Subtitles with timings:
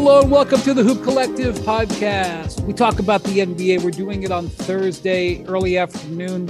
[0.00, 2.60] Hello and welcome to the Hoop Collective podcast.
[2.60, 3.82] We talk about the NBA.
[3.82, 6.48] We're doing it on Thursday, early afternoon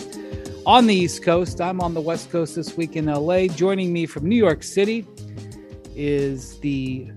[0.66, 1.58] on the East Coast.
[1.58, 3.46] I'm on the West Coast this week in LA.
[3.46, 5.06] Joining me from New York City
[5.96, 7.10] is the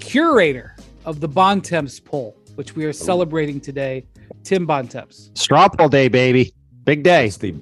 [0.00, 0.74] curator
[1.04, 2.92] of the Bontemps poll, which we are oh.
[2.92, 4.04] celebrating today,
[4.42, 5.30] Tim Bontemps.
[5.34, 6.52] Straw poll day, baby.
[6.82, 7.26] Big day.
[7.26, 7.54] It's the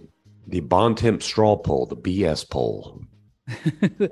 [0.47, 3.03] the Bontemps straw poll, the BS poll.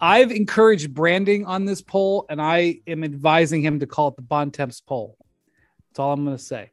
[0.00, 4.22] I've encouraged branding on this poll, and I am advising him to call it the
[4.22, 5.16] Bontemps poll.
[5.90, 6.70] That's all I'm going to say.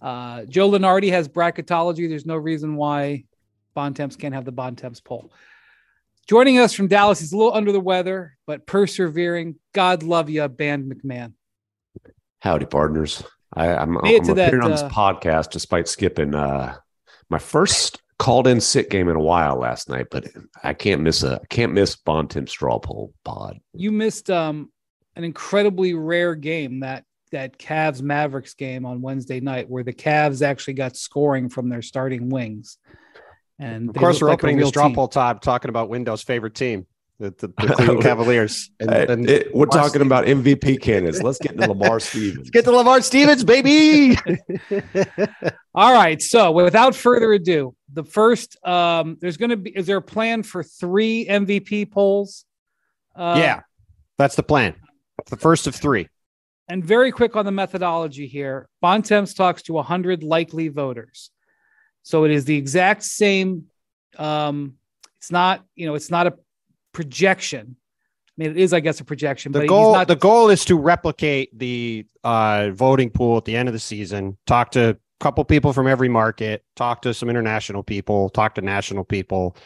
[0.00, 2.08] Uh, Joe Lunardi has bracketology.
[2.08, 3.24] There's no reason why
[3.74, 5.32] Bontemps can't have the Bontemps poll.
[6.26, 9.56] Joining us from Dallas, he's a little under the weather, but persevering.
[9.72, 11.34] God love you, Band McMahon.
[12.40, 13.22] Howdy, partners.
[13.54, 16.76] I, I'm, I'm Made it to appearing on this uh, podcast despite skipping uh,
[17.28, 20.26] my first called in sick game in a while last night, but
[20.62, 23.58] I can't miss a can't miss Bontemps straw poll pod.
[23.74, 24.70] You missed um,
[25.16, 30.42] an incredibly rare game that that Cavs Mavericks game on Wednesday night, where the Cavs
[30.42, 32.78] actually got scoring from their starting wings.
[33.58, 34.94] And Of course, we're like opening real the straw team.
[34.96, 36.86] poll time talking about Windows' favorite team,
[37.20, 38.70] the, the, the Cleveland Cavaliers.
[38.80, 40.06] And, and it- we're Lamar talking Stevens.
[40.06, 41.22] about MVP candidates.
[41.22, 42.38] Let's get to Lamar Stevens.
[42.38, 44.16] Let's get to Lamar Stevens, baby.
[45.74, 46.20] All right.
[46.20, 50.62] So without further ado, the first um there's gonna be is there a plan for
[50.62, 52.44] three MVP polls?
[53.14, 53.60] Uh, yeah,
[54.18, 54.74] that's the plan.
[55.28, 56.08] The first of three.
[56.68, 58.68] And very quick on the methodology here.
[58.80, 61.30] Bontemps talks to 100 likely voters.
[62.02, 63.66] So it is the exact same.
[64.16, 64.76] Um,
[65.18, 66.34] it's not, you know, it's not a
[66.92, 67.76] projection.
[67.78, 70.64] I mean, it is, I guess, a projection, The but goal, not the goal is
[70.66, 74.38] to replicate the uh, voting pool at the end of the season.
[74.46, 76.64] Talk to couple people from every market.
[76.74, 78.28] Talk to some international people.
[78.28, 79.56] Talk to national people.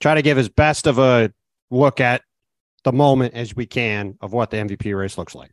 [0.00, 1.32] Try to give as best of a
[1.70, 2.22] look at
[2.84, 5.50] the moment as we can of what the MVP race looks like.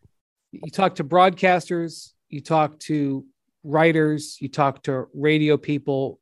[0.52, 3.26] you talk to broadcasters, you talk to
[3.64, 6.20] writers, you talk to radio people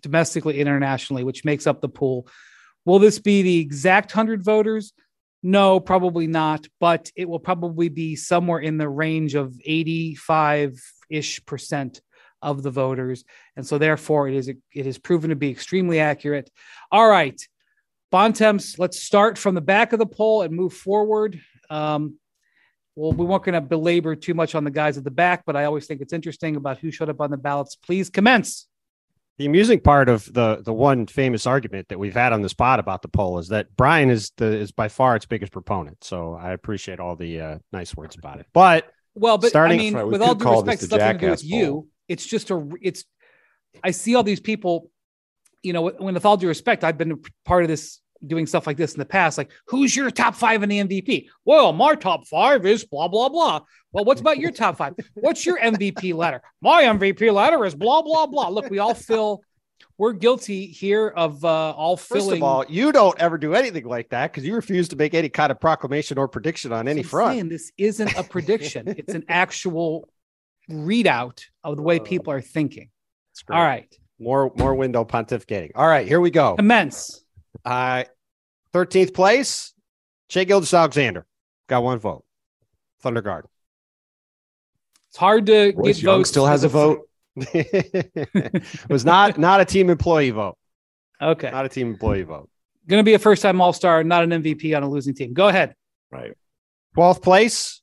[0.00, 2.26] domestically, internationally, which makes up the pool.
[2.84, 4.92] Will this be the exact 100 voters?
[5.42, 11.44] No, probably not, but it will probably be somewhere in the range of 85 ish
[11.44, 12.00] percent
[12.44, 13.24] of the voters.
[13.56, 16.50] And so therefore it is it is proven to be extremely accurate.
[16.92, 17.40] All right.
[18.12, 21.40] Bontemps, let's start from the back of the poll and move forward.
[21.68, 22.18] Um,
[22.94, 25.56] well, we weren't going to belabor too much on the guys at the back, but
[25.56, 27.74] I always think it's interesting about who showed up on the ballots.
[27.74, 28.68] Please commence.
[29.36, 32.78] The amusing part of the the one famous argument that we've had on the spot
[32.78, 36.04] about the poll is that Brian is the is by far its biggest proponent.
[36.04, 38.46] So I appreciate all the uh, nice words about it.
[38.52, 40.82] But Well, but Starting- I mean, That's right, we with all could due call respect,
[40.84, 41.88] it's nothing to do with jackass you.
[42.08, 43.04] It's just a, it's,
[43.82, 44.90] I see all these people,
[45.62, 48.66] you know, when with all due respect, I've been a part of this, doing stuff
[48.66, 49.36] like this in the past.
[49.36, 51.26] Like, who's your top five in the MVP?
[51.44, 53.60] Well, my top five is blah, blah, blah.
[53.92, 54.94] Well, what's about your top five?
[55.14, 56.42] What's your MVP letter?
[56.60, 58.48] My MVP letter is blah, blah, blah.
[58.48, 59.42] Look, we all feel,
[59.98, 64.08] we're guilty here of uh, all first of all, you don't ever do anything like
[64.10, 67.34] that because you refuse to make any kind of proclamation or prediction on any front.
[67.34, 68.88] saying this isn't a prediction.
[68.88, 70.08] it's an actual
[70.70, 72.90] readout of the way people are thinking.
[73.32, 73.56] It's great.
[73.56, 73.94] All right.
[74.18, 75.70] more more window pontificating.
[75.74, 76.56] All right, here we go.
[76.58, 77.24] Immense.
[77.64, 78.04] Uh,
[78.72, 79.72] 13th place,
[80.28, 81.26] Shai Gilgeous-Alexander
[81.68, 82.24] got one vote.
[83.00, 83.46] Thunder Guard.
[85.08, 86.30] It's hard to Royce get Young votes.
[86.30, 87.08] still has a vote.
[87.36, 90.56] it was not not a team employee vote.
[91.20, 91.50] Okay.
[91.50, 92.48] Not a team employee vote.
[92.88, 95.32] Going to be a first time All Star, not an MVP on a losing team.
[95.32, 95.74] Go ahead.
[96.10, 96.32] Right.
[96.96, 97.80] 12th place,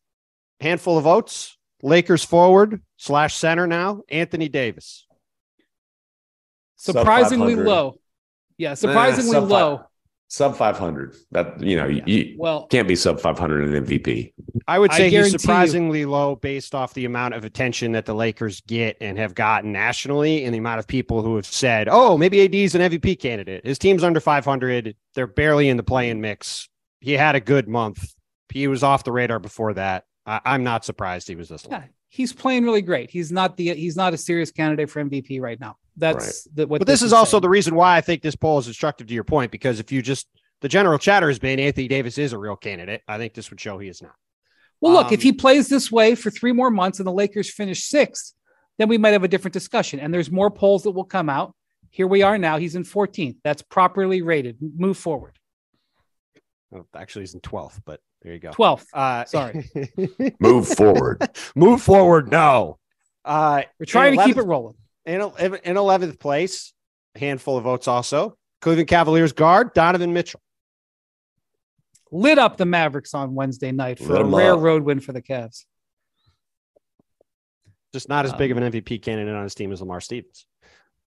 [0.59, 1.57] handful of votes.
[1.83, 5.05] Lakers forward slash center now, Anthony Davis.
[6.75, 7.95] Surprisingly low.
[8.57, 9.77] Yeah, surprisingly sub low.
[9.77, 9.85] five-
[10.33, 11.13] Sub 500.
[11.31, 12.03] That, you know, Yeah.
[12.05, 14.31] you Well, can't be sub 500 in MVP.
[14.65, 18.05] I would say guarantee he's you- surprisingly low based off the amount of attention that
[18.05, 21.89] the Lakers get and have gotten nationally and the amount of people who have said,
[21.91, 23.65] oh, maybe AD is an MVP candidate.
[23.65, 24.95] His team's under 500.
[25.15, 26.69] They're barely in the play-in mix.
[27.01, 28.13] He had a good month.
[28.53, 30.05] He was off the radar before that.
[30.25, 31.77] I, I'm not surprised he was this low.
[31.77, 33.09] yeah, he's playing really great.
[33.09, 35.77] He's not the he's not a serious candidate for MVP right now.
[35.97, 37.41] That's the, what But this is also saying.
[37.41, 40.01] the reason why I think this poll is instructive to your point, because if you
[40.01, 40.27] just
[40.61, 43.01] the general chatter has been Anthony Davis is a real candidate.
[43.07, 44.13] I think this would show he is not.
[44.79, 47.51] Well, look, if Um, he plays this way for three more months and the Lakers
[47.51, 48.33] finish sixth,
[48.77, 49.99] then we might have a different discussion.
[49.99, 51.53] And there's more polls that will come out.
[51.89, 52.57] Here we are now.
[52.57, 53.37] He's in 14th.
[53.43, 54.57] That's properly rated.
[54.61, 55.37] Move forward.
[56.73, 58.51] Oh, actually, he's in 12th, but there you go.
[58.51, 58.85] 12th.
[58.93, 59.69] Uh, Sorry.
[60.39, 61.27] Move forward.
[61.55, 62.29] Move forward.
[62.31, 62.77] No.
[63.25, 64.75] Uh, We're trying to keep it rolling.
[65.05, 66.73] in, in 11th place,
[67.15, 68.37] a handful of votes also.
[68.61, 70.39] Cleveland Cavaliers guard Donovan Mitchell.
[72.11, 74.59] lit up the Mavericks on Wednesday night for Lit a 'em rare up.
[74.61, 75.65] road win for the Cavs.
[77.93, 80.45] Just not as Um, big of an MVP candidate on his team as Lamar Stevens.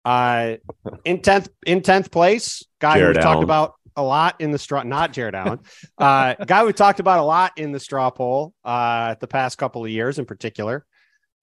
[0.04, 0.56] Uh,
[1.04, 4.82] in tenth in tenth place, guy Jared we've talked about a lot in the straw.
[4.82, 5.60] Not Jared Allen,
[5.98, 9.84] uh, guy we talked about a lot in the straw poll uh, the past couple
[9.84, 10.84] of years, in particular.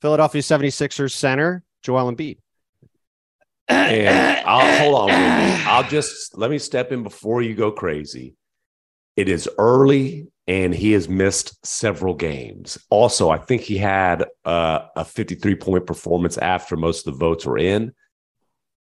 [0.02, 2.38] Philadelphia 76ers center Joel Embiid.
[3.68, 5.64] And I'll hold on, Windy.
[5.66, 8.36] I'll just let me step in before you go crazy.
[9.16, 12.78] It is early and he has missed several games.
[12.90, 17.46] Also, I think he had uh, a 53 point performance after most of the votes
[17.46, 17.94] were in.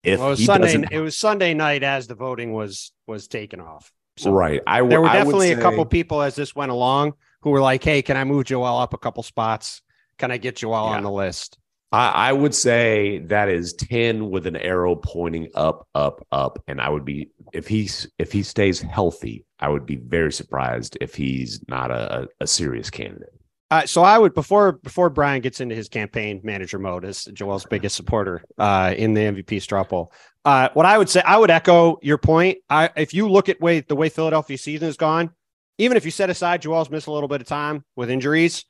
[0.03, 0.83] If Well, it was Sunday.
[0.91, 3.91] It was Sunday night as the voting was was taken off.
[4.17, 4.61] So right.
[4.67, 8.01] I, there were definitely a couple people as this went along who were like, "Hey,
[8.01, 9.81] can I move Joel up a couple spots?
[10.17, 10.97] Can I get Joel Yeah.
[10.97, 11.57] on the list?"
[11.91, 16.63] I, I would say that is 10 with an arrow pointing up, up, up.
[16.67, 20.97] And I would be if he's if he stays healthy, I would be very surprised
[21.01, 23.33] if he's not a, a serious candidate.
[23.71, 27.65] Uh, so I would before before Brian gets into his campaign manager mode as Joel's
[27.65, 30.11] biggest supporter uh, in the MVP straw poll.
[30.43, 32.57] Uh, what I would say, I would echo your point.
[32.69, 35.29] I if you look at way the way Philadelphia season has gone,
[35.77, 38.65] even if you set aside Joel's missed a little bit of time with injuries,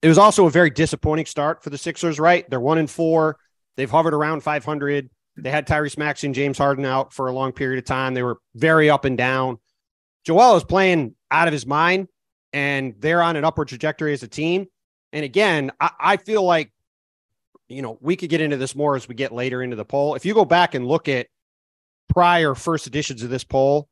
[0.00, 2.18] it was also a very disappointing start for the Sixers.
[2.18, 3.36] Right, they're one and four.
[3.76, 5.10] They've hovered around 500.
[5.36, 8.14] They had Tyrese Maxey and James Harden out for a long period of time.
[8.14, 9.58] They were very up and down.
[10.24, 12.08] Joel is playing out of his mind
[12.54, 14.66] and they're on an upward trajectory as a team.
[15.12, 16.72] And again, I, I feel like,
[17.68, 20.14] you know, we could get into this more as we get later into the poll.
[20.14, 21.26] If you go back and look at
[22.08, 23.88] prior first editions of this poll,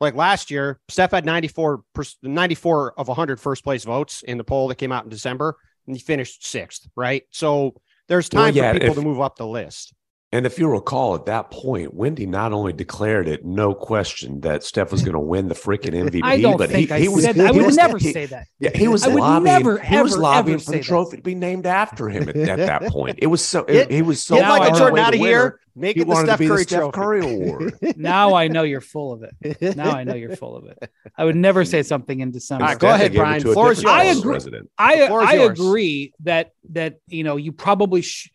[0.00, 1.82] like last year, Steph had 94,
[2.22, 5.94] 94 of 100 first place votes in the poll that came out in December, and
[5.96, 7.22] he finished sixth, right?
[7.30, 7.74] So
[8.08, 9.92] there's Well, time yeah, for people if- to move up the list.
[10.32, 14.64] And if you recall at that point, Windy not only declared it no question that
[14.64, 17.08] Steph was going to win the freaking MVP, I don't but think he, I he
[17.08, 17.50] was said that.
[17.50, 18.46] I he would was- never he- say that.
[18.58, 19.44] Yeah, he was I would lobbying.
[19.44, 20.84] never, he was ever, lobbying ever for say the that.
[20.88, 23.20] trophy to be named after him at, at that point.
[23.22, 24.78] It was so Get- he was so Get now Michael I.
[24.78, 25.60] Jordan out of win here.
[25.78, 26.92] Make He it the Steph to be Curry the Steph trophy.
[26.94, 27.74] Curry Award.
[27.98, 29.76] Now I know you're full of it.
[29.76, 30.90] Now I know you're full of it.
[31.18, 32.64] I would never say something in December.
[32.64, 33.42] All right, go ahead, they gave it Brian.
[33.42, 33.92] Floor is yours.
[33.94, 34.38] I agree.
[34.78, 38.30] I The floor is I agree that that you know you probably sh-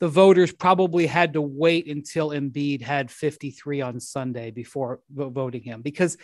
[0.00, 5.82] the voters probably had to wait until Embiid had 53 on Sunday before voting him
[5.82, 6.16] because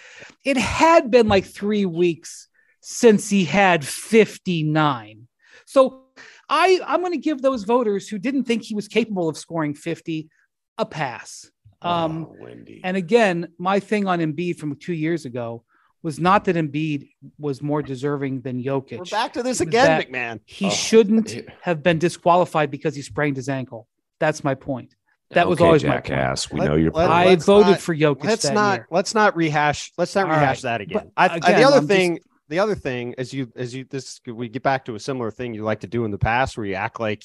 [0.44, 2.49] it had been like three weeks
[2.81, 5.28] since he had 59.
[5.67, 6.05] So
[6.49, 9.75] I I'm going to give those voters who didn't think he was capable of scoring
[9.75, 10.31] 50
[10.78, 11.50] a pass.
[11.82, 12.81] Um, oh, Windy.
[12.82, 15.64] and again, my thing on Embiid from two years ago
[16.06, 18.99] was not that Embiid was more deserving than Jokic.
[18.99, 20.38] We're back to this again, McMahon.
[20.44, 23.88] He Oh, shouldn't it- have been disqualified because he sprained his ankle.
[24.20, 24.94] That's my point.
[25.31, 26.05] That was Okay, always my point.
[26.06, 26.49] jackass.
[26.53, 27.11] We Let- know your let- point.
[27.11, 28.87] I voted not- for Jokic let's not year.
[28.93, 30.79] let's not rehash let's not All rehash right.
[30.79, 31.11] that again.
[31.17, 32.20] But I, I- the other I'm just- thing,
[32.50, 35.55] the other thing, as you as you this we get back to a similar thing
[35.55, 37.25] you like to do in the past, where you act like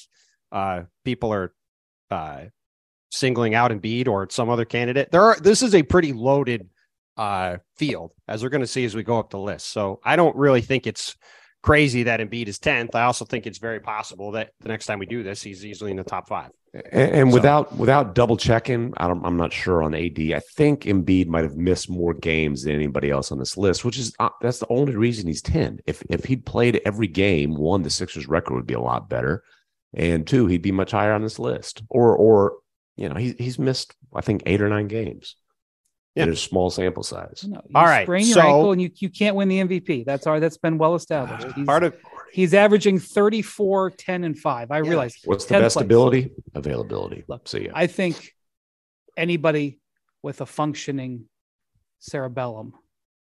[0.50, 1.54] uh, people are
[2.10, 2.46] uh,
[3.10, 5.12] singling out Embiid or some other candidate.
[5.12, 6.68] There are this is a pretty loaded
[7.16, 9.68] uh, field, as we're going to see as we go up the list.
[9.68, 11.16] So I don't really think it's
[11.62, 12.94] crazy that Embiid is tenth.
[12.94, 15.90] I also think it's very possible that the next time we do this, he's easily
[15.90, 16.50] in the top five.
[16.74, 20.18] And, and So- without without double checking, I don't, I'm not sure on AD.
[20.18, 23.98] I think Embiid might have missed more games than anybody else on this list, which
[23.98, 25.80] is uh, that's the only reason he's ten.
[25.86, 29.44] If if he played every game, one the Sixers record would be a lot better,
[29.92, 31.82] and two he'd be much higher on this list.
[31.90, 32.54] Or or
[32.96, 35.36] you know he, he's missed I think eight or nine games.
[36.14, 36.24] Yeah.
[36.24, 37.44] in a small sample size.
[37.48, 40.04] No, you All right, sprain your so- ankle and you, you can't win the MVP.
[40.04, 40.38] That's all.
[40.40, 41.46] That's been well established.
[41.56, 41.94] He's, Part of
[42.32, 44.70] he's averaging 34, 10, and 5.
[44.70, 44.88] I Yeah.
[44.88, 45.16] realize.
[45.24, 45.84] What's the best place.
[45.84, 46.30] ability?
[46.54, 47.24] Availability.
[47.28, 47.72] Look, See ya.
[47.74, 48.34] I think
[49.16, 49.80] anybody
[50.22, 51.24] with a functioning
[52.00, 52.74] cerebellum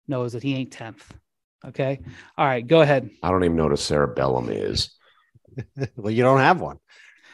[0.08, 1.02] knows that he ain't 10th.
[1.68, 2.00] Okay.
[2.38, 2.66] All right.
[2.66, 3.10] Go ahead.
[3.22, 4.92] I don't even know what a cerebellum is.
[5.98, 6.78] well, you don't have one,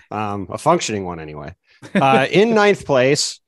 [0.10, 1.54] um, a functioning one anyway.
[1.94, 3.40] Uh, in ninth place,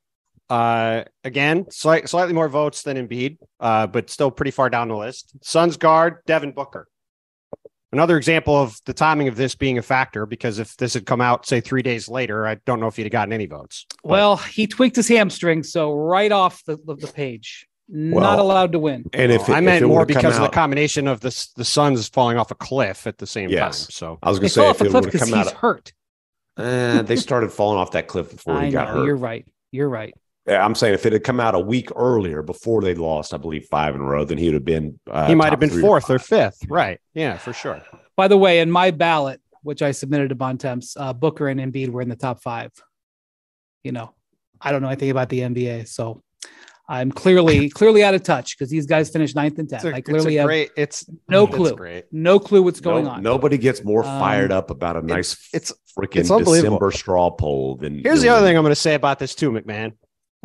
[0.49, 4.95] uh, again, slight, slightly more votes than Embiid, uh, but still pretty far down the
[4.95, 5.33] list.
[5.41, 6.87] Suns guard Devin Booker.
[7.93, 11.21] Another example of the timing of this being a factor, because if this had come
[11.21, 13.85] out, say, three days later, I don't know if he'd have gotten any votes.
[14.03, 15.63] But Well, he tweaked his hamstring.
[15.63, 19.05] So right off the, the, the page, not allowed to win.
[19.13, 21.21] And if it- I if meant it more would've come because of the combination of
[21.21, 23.85] the, the Suns falling off a cliff at the same Yes.
[23.85, 23.91] time.
[23.91, 25.29] So I was going to say fell if off a it cliff would have because
[25.29, 25.93] come he's out, hurt.
[26.57, 29.05] Eh, they started falling off that cliff before I he got hurt.
[29.05, 29.45] You're right.
[29.71, 30.13] You're right.
[30.47, 33.37] Yeah, I'm saying if it had come out a week earlier before they lost, I
[33.37, 34.99] believe five in a row, then he would have been.
[35.09, 36.25] Uh, he might have been fourth or five.
[36.53, 36.69] fifth.
[36.69, 36.99] Right.
[37.13, 37.81] Yeah, for sure.
[38.15, 41.89] By the way, in my ballot, which I submitted to Bontemps, uh, Booker and Embiid
[41.89, 42.71] were in the top five.
[43.83, 44.13] You know,
[44.61, 46.23] I don't know anything about the NBA, so
[46.87, 49.83] I'm clearly clearly out of touch because these guys finished ninth and tenth.
[49.83, 50.71] It's a, I it's a clearly have great.
[50.77, 51.75] It's no it's clue.
[51.75, 52.05] great.
[52.13, 53.21] no clue what's going No- on.
[53.23, 56.77] Nobody gets more Um, fired up about a nice It's it's freaking it's unbelievable.
[56.77, 59.51] December straw poll than Here's the other thing I'm going to say about this too,
[59.51, 59.91] McMahon.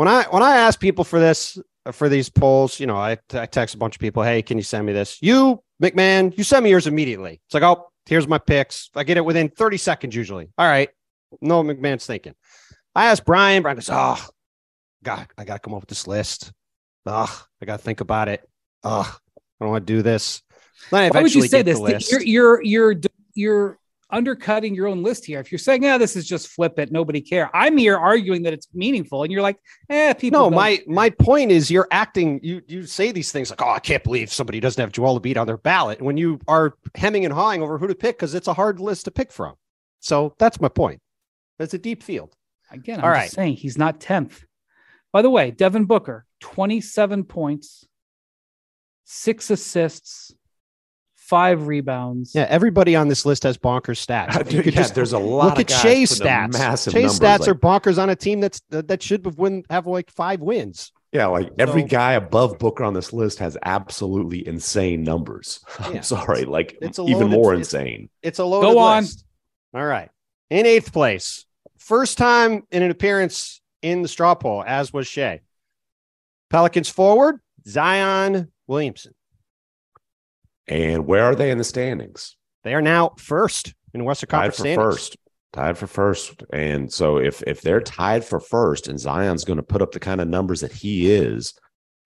[0.02, 1.56] When I when I ask people for this
[1.86, 4.56] uh, for these polls, you know, I, I text a bunch of people, "Hey, can
[4.56, 7.40] you send me this?" You, McMahon, you send me yours immediately.
[7.46, 10.48] It's like, "Oh, here's my picks." I get it within 30 seconds usually.
[10.58, 10.88] All right,
[11.40, 12.34] no McMahon's thinking.
[12.96, 13.62] I asked Brian.
[13.62, 14.18] Brian goes, "Oh,
[15.04, 16.52] God, I got to come up with this list.
[17.06, 17.30] Ugh,
[17.60, 18.42] I got to think about it.
[18.82, 20.42] Ugh, I don't want to do this."
[21.12, 21.78] Why would you say this?
[21.78, 22.10] the That list.
[22.10, 22.94] You're you're you're
[23.34, 23.78] you're
[24.12, 25.40] undercutting your own list here.
[25.40, 28.52] If you're saying, "Yeah, this is just flip it, nobody care," I'm here arguing that
[28.52, 32.38] it's meaningful, and you're like, "Eh, people." No, don't- my my point is you're acting.
[32.42, 35.36] You you say these things like, "Oh, I can't believe somebody doesn't have Joel Embiid
[35.38, 38.48] on their ballot," when you are hemming and hawing over who to pick because it's
[38.48, 39.54] a hard list to pick from.
[40.00, 41.00] So that's my point.
[41.58, 42.36] It's a deep field.
[42.70, 43.30] Again, I'm All just right.
[43.30, 44.44] saying he's not 10th.
[45.12, 47.86] By the way, Devin Booker, 27 points,
[49.04, 50.34] six assists,
[51.28, 52.34] five rebounds.
[52.34, 54.36] Yeah, everybody on this list has bonkers stats.
[54.44, 56.52] Dude, You could yeah, just there's a lot look of at guys Shai's stats.
[56.52, 59.86] Massive Shai's numbers, stats are bonkers on a team that's that should have win have
[59.86, 60.92] like five wins.
[61.12, 65.60] Yeah, like every So- guy above Booker on this list has absolutely insane numbers.
[65.78, 66.00] I'm Yeah.
[66.00, 68.08] sorry, like It's a even more it's- insane.
[68.22, 69.02] It's a loaded Go on.
[69.02, 69.24] list.
[69.74, 70.10] All right.
[70.50, 71.44] In eighth place,
[71.78, 75.40] first time in an appearance in the straw poll, as was Shai.
[76.50, 79.14] Pelicans forward, Zion Williamson.
[80.72, 82.36] And where are they in the standings?
[82.64, 84.82] They are now first in Western Tied Conference for standings.
[84.82, 85.16] first.
[85.52, 86.44] Tied for first.
[86.50, 90.00] And so if if they're tied for first and Zion's going to put up the
[90.00, 91.52] kind of numbers that he is,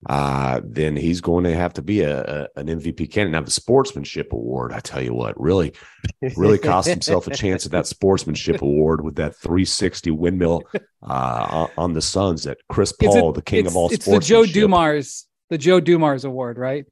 [0.08, 3.32] uh, then he's going to have to be a, a an MVP candidate.
[3.32, 5.74] Now the sportsmanship award, I tell you what, really
[6.36, 10.62] really cost himself a chance at that sportsmanship award with that 360 windmill
[11.08, 13.90] uh, on, on the Suns that Chris Is it- Paul, the king it's, of all
[13.90, 14.44] It's the Joe.
[14.44, 16.84] Dumars, the Joe Dumars Award, right?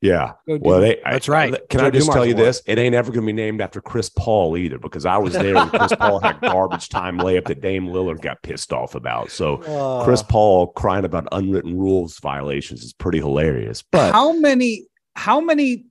[0.00, 0.34] Yeah.
[0.48, 0.82] Joe Well, Dumars.
[0.82, 1.68] they, I- That's right.
[1.68, 2.46] Can Joe I just Dumars tell you Award.
[2.48, 2.62] this?
[2.66, 5.54] It ain't ever going to be named after Chris Paul either, because I was there
[5.54, 9.30] when Chris Paul had garbage time layup that Dame Lillard got pissed off about.
[9.30, 13.82] So Uh, Chris Paul crying about unwritten rules violations is pretty hilarious.
[13.90, 14.86] But how many
[15.16, 15.86] how many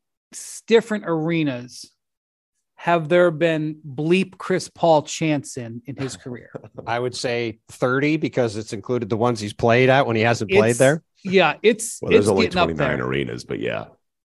[0.67, 1.91] different arenas
[2.75, 6.49] have there been bleep Chris Paul chants in in his career?
[6.85, 10.49] I would say 30 because it's included the ones he's played at when he hasn't
[10.49, 11.03] played It's- there.
[11.23, 13.85] Yeah, it's well, there's it's only 29 arenas, but yeah.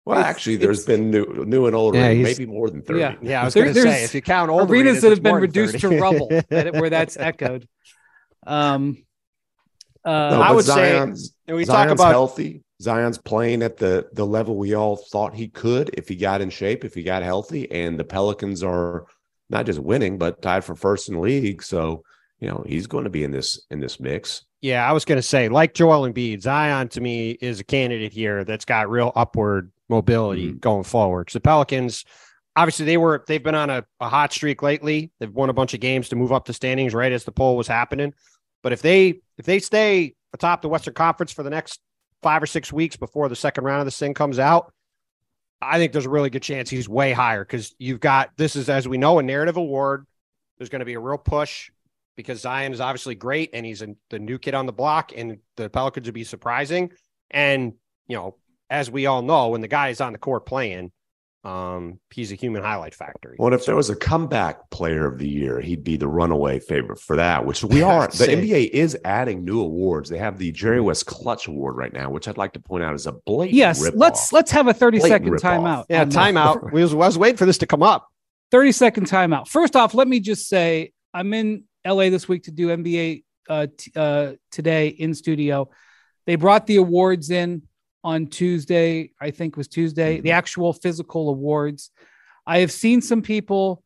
[0.08, 3.00] Well, It's- actually, there's been new, new and old, Yeah, arenas, maybe more than 30.
[3.02, 3.16] Yeah.
[3.22, 5.36] Yeah, I was There- going to say if you count old arenas that have been
[5.36, 7.68] reduced to rubble that, where that's echoed.
[8.46, 9.04] Um,
[10.06, 12.64] uh, No, I would say- Zion's, And we Zion's talk about healthy.
[12.82, 16.50] Zion's playing at the the level we all thought he could if he got in
[16.52, 19.06] shape, if he got healthy, and the Pelicans are
[19.50, 21.64] not just winning but tied for first in the league.
[21.64, 22.04] So
[22.40, 24.46] you know he's going to be in this in this mix.
[24.62, 28.14] Yeah, I was going to say, like Joel Embiid, Zion to me is a candidate
[28.14, 30.60] here that's got real upward mobility Mhm.
[30.60, 31.28] going forward.
[31.28, 32.04] 'Cause the Pelicans,
[32.56, 35.12] obviously, they were they've been on a, a hot streak lately.
[35.20, 37.56] They've won a bunch of games to move up the standings right as the poll
[37.58, 38.14] was happening.
[38.64, 41.80] But if they if they stay atop the Western Conference for the next
[42.22, 44.74] five or six weeks before the second round of this thing comes out,
[45.62, 48.70] I think there's a really good chance he's way higher because you've got this is
[48.70, 50.06] as we know a narrative award.
[50.58, 51.70] There's going to be a real push
[52.16, 55.38] because Zion is obviously great and he's a, the new kid on the block, and
[55.56, 56.92] the Pelicans would be surprising.
[57.30, 57.74] And
[58.08, 58.36] you know,
[58.70, 60.92] as we all know, when the guy is on the court playing,
[61.44, 63.34] um, he's a human highlight factor.
[63.40, 67.00] Well, if there was a comeback player of the year, he'd be the runaway favorite
[67.00, 67.46] for that.
[67.46, 68.08] Which we are.
[68.08, 68.42] The same.
[68.42, 70.10] NBA is adding new awards.
[70.10, 72.96] They have the Jerry West Clutch Award right now, which I'd like to point out
[72.96, 73.56] is a blatant.
[73.56, 74.00] yes, rip-off.
[74.00, 75.52] let's let's have a 30 Blatant second rip-off.
[75.62, 75.86] timeout.
[75.90, 76.20] yeah, on that.
[76.34, 76.72] timeout.
[76.74, 78.10] We was, was waiting for this to come up.
[78.52, 79.48] 30 second timeout.
[79.48, 83.68] First off, let me just say I'm in LA this week to do NBA uh,
[83.78, 85.70] t- uh, today in studio.
[86.26, 87.62] They brought the awards in
[88.08, 91.92] on Tuesday, I think was Tuesday, the actual physical awards.
[92.46, 93.84] I have seen some people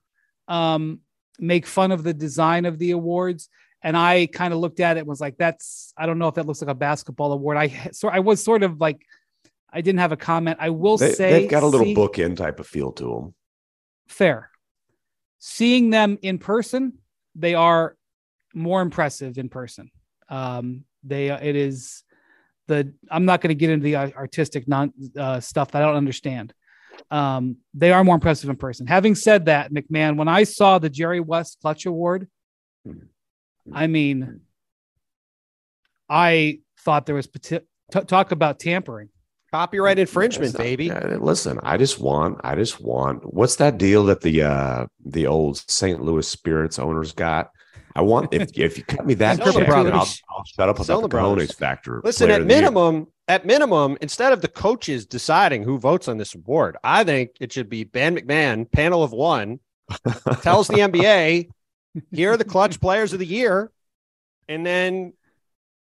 [0.47, 0.99] um,
[1.39, 3.49] make fun of the design of the awards.
[3.81, 6.35] And I kind of looked at it and was like, that's, I don't know if
[6.35, 7.57] that looks like a basketball award.
[7.57, 8.99] I, so I was sort of like,
[9.73, 10.57] I didn't have a comment.
[10.61, 13.33] I will They, say, they've got a little see- bookend type of feel to them.
[14.07, 14.51] fair.
[15.39, 16.99] Seeing them in person,
[17.33, 17.95] they are
[18.53, 19.89] more impressive in person.
[20.29, 22.03] Um, they it is
[22.71, 25.85] the I'm not going to get into the uh, artistic non uh, stuff that I
[25.85, 26.53] don't understand.
[27.09, 28.87] Um, they are more impressive in person.
[28.87, 32.27] Having said that, McMahon, when I saw the Jerry West Clutch Award,
[33.73, 34.41] I mean,
[36.09, 39.09] I thought there was poti- t- talk about tampering.
[39.51, 40.85] Copyright infringement, not- baby.
[40.85, 43.33] yeah, listen, I just want, I just want.
[43.33, 46.01] What's that deal that the uh the old St.
[46.01, 47.49] Louis Spirits owners got?
[47.95, 49.67] I want if if you cut me that check.
[49.69, 51.17] I'll, I'll shut up about the the.
[51.17, 52.01] Cojones factor.
[52.03, 52.48] Listen, at year.
[52.48, 57.31] minimum, at minimum, instead of the coaches deciding who votes on this award, I think
[57.39, 59.60] it should be Ben McMahon, panel of one,
[60.41, 61.50] tells the NBA,
[62.12, 63.71] here are the clutch players of the year,
[64.48, 65.13] and then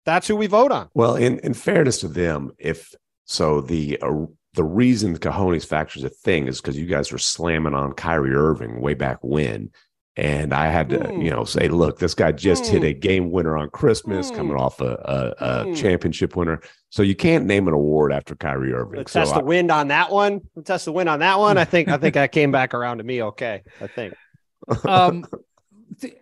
[0.04, 0.88] that's who we vote on.
[0.94, 5.98] Well, in in fairness to them, if so, the uh, the reason the cojones factor
[5.98, 9.70] is a thing is because you guys were slamming on Kyrie Irving way back when,
[10.16, 11.22] and I had to, Hmm.
[11.22, 12.86] you know, say, look, this guy just hit Hmm.
[12.88, 14.36] a game winner on Christmas, Hmm.
[14.36, 15.74] coming off a, a, a Hmm.
[15.74, 16.60] championship winner.
[16.90, 18.98] So you can't name an award after Kyrie Irving.
[18.98, 20.40] Let's So test I- the wind on that one.
[20.56, 21.56] Let's test the wind on that one.
[21.58, 23.62] I think I think I came back around to me okay.
[23.80, 24.14] I think.
[24.86, 25.24] um,
[26.00, 26.14] th-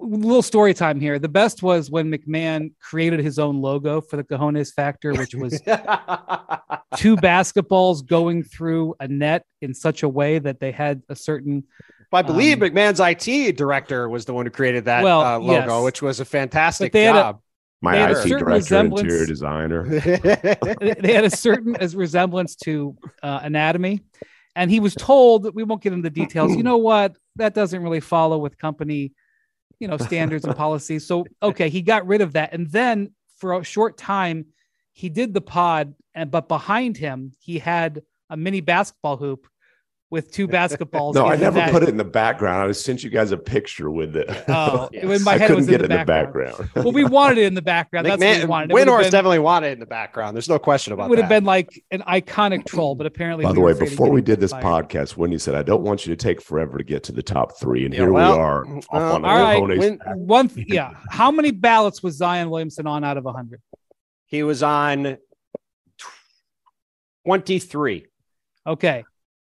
[0.00, 1.18] little story time here.
[1.18, 5.60] The best was when McMahon created his own logo for the Cojones Factor, which was
[6.96, 11.64] two basketballs going through a net in such a way that they had a certain.
[12.12, 15.76] I believe Um, McMahon's IT director was the one who created that Well, uh, logo,
[15.78, 15.84] yes.
[15.84, 17.40] which was a fantastic But they had a- job.
[17.82, 19.84] my they had IT certain director, resemblance- interior designer.
[21.00, 24.00] They had a certain as resemblance to uh, anatomy,
[24.54, 26.54] and he was told that we won't get into the details.
[26.56, 27.16] You know what?
[27.36, 29.12] That doesn't really follow with company,
[29.78, 31.06] you know, standards and policies.
[31.06, 34.46] So okay, he got rid of that, and then for a short time,
[34.92, 39.46] he did the pod, and but behind him he had a mini basketball hoop
[40.08, 41.14] with two basketballs.
[41.14, 42.68] No, I never that- put it in the background.
[42.68, 44.28] I sent you guys a picture with it.
[44.48, 45.02] Oh, Yes.
[45.18, 46.58] in my I head, it couldn't was get in it the in the background.
[46.58, 46.84] background.
[46.86, 48.06] Well, we wanted it in the background.
[48.06, 48.70] That's what we wanted.
[48.70, 50.36] It would have definitely wanted it in the background.
[50.36, 51.06] There's no question about that.
[51.06, 51.10] it.
[51.10, 51.22] would that.
[51.22, 54.38] have been like an iconic troll, but apparently, By the were way, before we did
[54.38, 54.88] this fired.
[54.88, 57.58] podcast, Windy said, I don't want you to take forever to get to the top
[57.58, 57.84] three.
[57.84, 58.64] And Yeah, here well, we are.
[58.66, 58.80] uh,
[59.14, 60.92] on All right, when- one, yeah.
[61.10, 63.60] How many ballots was Zion Williamson on out of hundred?
[64.26, 65.16] he was on
[67.26, 68.06] 23.
[68.66, 69.04] Okay,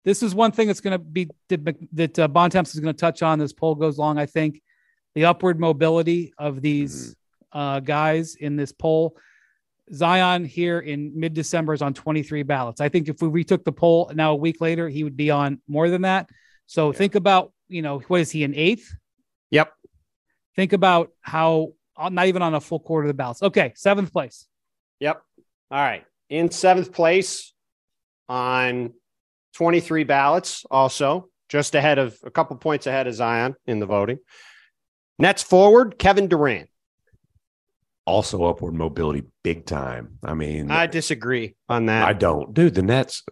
[0.04, 3.22] this is one thing that's going to be that, uh, Bontemps is going to touch
[3.22, 3.38] on.
[3.38, 4.18] This poll goes long.
[4.18, 4.60] I think
[5.14, 7.14] the upward mobility of these
[7.52, 9.16] uh, guys in this poll.
[9.92, 12.80] Zion here in mid December is on 23 ballots.
[12.80, 15.60] I think if we retook the poll now a week later, he would be on
[15.68, 16.30] more than that.
[16.66, 18.94] So think about, you know, what is he in eighth?
[19.50, 19.72] Yep.
[20.56, 23.42] Think about how uh, not even on a full quarter of the ballots.
[23.42, 24.46] Okay, seventh place.
[25.00, 25.22] Yep.
[25.70, 26.04] All right.
[26.30, 27.52] In seventh place
[28.28, 28.94] on
[29.54, 34.18] 23 ballots, also just ahead of a couple points ahead of Zion in the voting.
[35.18, 36.68] Nets forward, Kevin Durant.
[38.04, 40.18] Also upward mobility big time.
[40.24, 42.08] I mean, I disagree on that.
[42.08, 42.52] I don't.
[42.52, 43.22] Dude, the Nets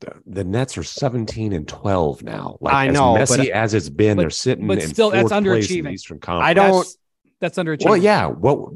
[0.00, 2.56] the, the Nets are 17 and 12 now.
[2.60, 5.10] Like I as know, but- messy as it's been, but- they're sitting but in still,
[5.10, 5.92] that's fourth place in the underachieving.
[5.92, 6.48] Eastern Conference.
[6.48, 6.78] I don't.
[6.78, 6.98] That's,
[7.40, 7.86] that's underachieving.
[7.86, 8.26] Well, yeah.
[8.26, 8.72] What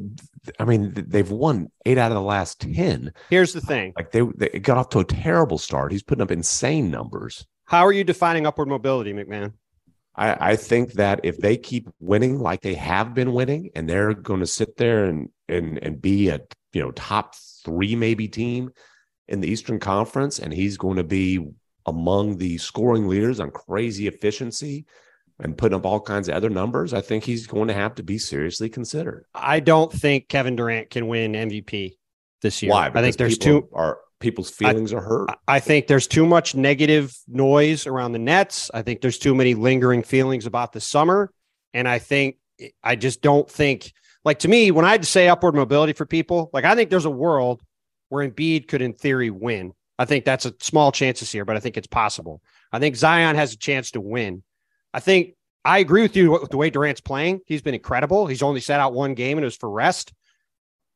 [0.59, 3.12] I mean, they've won eight out of the last 10.
[3.31, 3.92] Here's the thing.
[3.96, 5.92] Like they, they got off to a terrible start.
[5.92, 7.46] He's putting up insane numbers.
[7.64, 9.53] How are you defining upward mobility, McMahon?
[10.16, 14.12] I, I think that if they keep winning like they have been winning, and they're
[14.12, 16.40] going to sit there and and and be a
[16.73, 18.70] you know top three maybe team
[19.29, 21.46] in the Eastern Conference, and he's going to be
[21.87, 24.85] among the scoring leaders on crazy efficiency
[25.42, 28.03] and putting up all kinds of other numbers, I think he's going to have to
[28.03, 29.26] be seriously considered.
[29.35, 31.96] I don't think Kevin Durant can win MVP
[32.42, 32.72] this year.
[32.72, 32.90] Why?
[32.92, 33.68] I think there's too.
[33.72, 35.31] are people's feelings are hurt.
[35.48, 38.70] I think there's too much negative noise around the Nets.
[38.72, 41.33] I think there's too many lingering feelings about the summer.
[41.74, 42.37] And I think,
[42.85, 43.92] I just don't think,
[44.24, 46.90] like to me, when I had to say upward mobility for people, like I think
[46.90, 47.62] there's a world
[48.11, 49.72] where Embiid could, in theory, win.
[49.98, 52.42] I think that's a small chance this year, but I think it's possible.
[52.72, 54.42] I think Zion has a chance to win.
[54.92, 57.40] I think I agree with you with the way Durant's playing.
[57.46, 58.26] He's been incredible.
[58.26, 60.12] He's only sat out one game and it was for rest.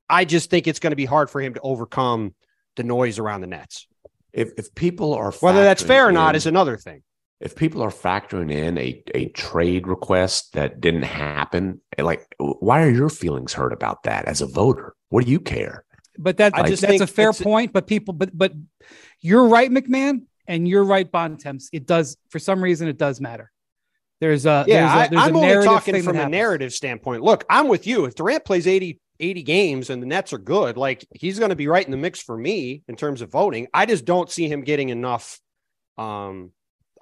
[0.09, 2.35] I just think it's going to be hard for him to overcome
[2.77, 3.87] the noise around the Nets.
[4.33, 7.03] if if people are Whether that's fair or not in- is another thing.
[7.41, 12.91] if people are factoring in a, a trade request that didn't happen, like why are
[12.91, 14.95] your feelings hurt about that as a voter?
[15.11, 15.85] What do you care?
[16.17, 17.73] but that, I just that's think a fair point.
[17.73, 18.53] But people, but but
[19.21, 21.69] you're right, McMahon, and you're right, Bontemps.
[21.73, 23.51] It does for some reason it does matter.
[24.25, 27.23] There's a Yeah, there's a, I, there's I'm a only talking from a narrative standpoint.
[27.23, 28.07] Look, I'm with you.
[28.07, 31.57] If Durant plays 80, 80 games and the Nets are good, like he's going to
[31.57, 33.67] be right in the mix for me in terms of voting.
[33.75, 35.39] I just don't see him getting enough.
[35.99, 36.53] Um,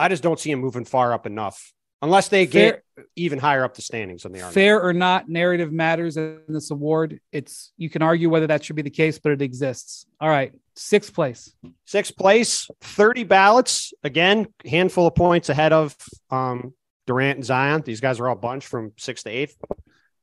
[0.01, 3.63] I just don't see him moving far up enough unless they Fair- get even higher
[3.63, 4.47] up the standings than they are.
[4.47, 4.51] now.
[4.51, 7.21] Fair or not, narrative matters in this award.
[7.31, 10.07] It's you can argue whether that should be the case, but it exists.
[10.21, 11.55] All right, sixth place.
[11.87, 13.95] Sixth place, 30 ballots.
[14.03, 15.97] Again, handful of points ahead of
[16.33, 16.75] um,
[17.07, 17.83] Durant and Zion.
[17.85, 19.57] These guys are all bunched from sixth to eighth.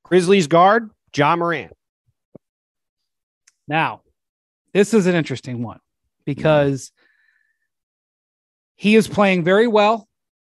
[0.04, 1.74] Grizzlies guard, Ja Morant.
[3.68, 4.02] Now,
[4.74, 5.80] this is an interesting one
[6.26, 6.92] because
[8.76, 10.08] he is playing very well.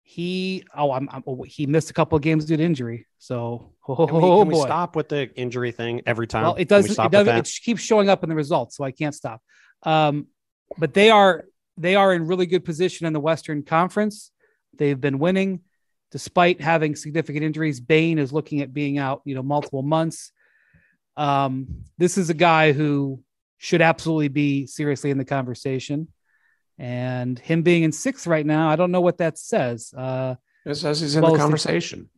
[0.02, 3.06] he oh I'm, I'm oh, he missed a couple of games due to injury.
[3.18, 6.42] So oh, Can we, can we stop with the injury thing every time?
[6.42, 7.04] Well, it doesn't.
[7.04, 7.36] It doesn't.
[7.36, 9.42] It keeps showing up in the results, so I can't stop.
[9.82, 10.28] Um,
[10.78, 11.44] but they are
[11.76, 14.30] they are in really good position in the Western Conference.
[14.78, 15.60] They've been winning
[16.12, 17.80] despite having significant injuries.
[17.80, 20.30] Bane is looking at being out, you know, multiple months.
[21.16, 23.20] Um, this is a guy who
[23.58, 26.08] should absolutely be seriously in the conversation.
[26.78, 29.92] And him being in sixth right now, I don't know what that says.
[29.96, 32.08] Uh, It says he's in Well, the conversation.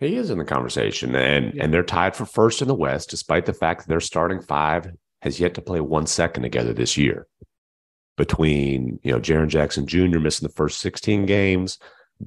[0.00, 1.64] He is in the conversation, and Yeah.
[1.64, 4.90] and they're tied for first in the West, despite the fact that their starting five
[5.22, 7.26] has yet to play one second together this year.
[8.16, 10.18] Between you know Jaren Jackson Jr.
[10.18, 11.78] missing the first 16 games,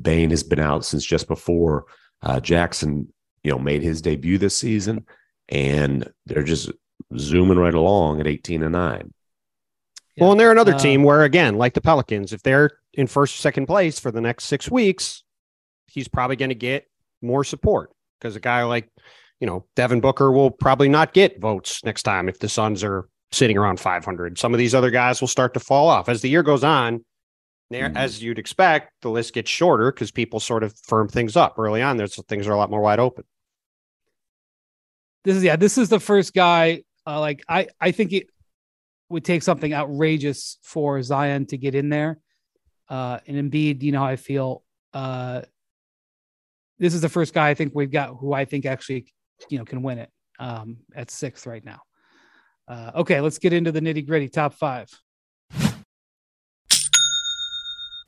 [0.01, 1.86] Bane has been out since just before
[2.21, 3.12] uh, Jackson
[3.43, 5.05] you know made his debut this season,
[5.49, 6.71] and they're just
[7.17, 9.13] zooming right along at 18 and nine.
[10.17, 13.36] Well, and they're another Uh, team where, again, like the Pelicans, if they're in first
[13.36, 15.23] or second place for the next six weeks,
[15.86, 16.88] he's probably going to get
[17.21, 18.89] more support because a guy like,
[19.39, 23.07] you know, Devin Booker will probably not get votes next time if the Suns are
[23.31, 24.39] sitting around 500.
[24.39, 27.05] Some of these other guys will start to fall off as the year goes on.
[27.69, 27.97] There, Mhm.
[27.97, 31.82] as you'd expect, the list gets shorter because people sort of firm things up early
[31.82, 31.97] on.
[31.97, 33.25] There's things are a lot more wide open.
[35.23, 38.27] this is yeah this is the first guy uh, like i i think it
[39.10, 42.17] would take something outrageous for zion to get in there
[42.88, 45.41] uh and Embiid, you know how i feel uh
[46.80, 49.12] this is the first guy i think we've got who i think actually
[49.49, 51.82] you know can win it um at sixth right now
[52.69, 54.88] uh okay let's get into the nitty gritty top five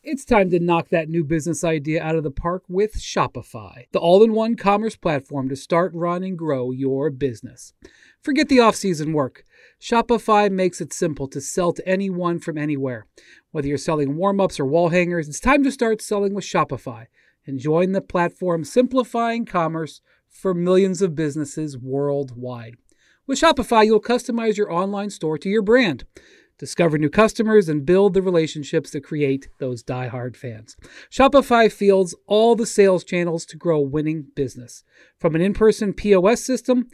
[0.02, 4.00] It's time to knock that new business idea out of the park with Shopify, the
[4.00, 7.74] all in one commerce platform to start, run, and grow your business.
[8.22, 9.44] Forget the off season work.
[9.78, 13.08] Shopify makes it simple to sell to anyone from anywhere.
[13.52, 17.08] Whether you're selling warm ups or wall hangers, it's time to start selling with Shopify
[17.46, 22.76] and join the platform simplifying commerce for millions of businesses worldwide.
[23.28, 26.06] With Shopify, you'll customize your online store to your brand
[26.60, 30.76] discover new customers, and build the relationships that create those die-hard fans.
[31.10, 34.84] Shopify fields all the sales channels to grow winning business,
[35.18, 36.88] from an in-person POS system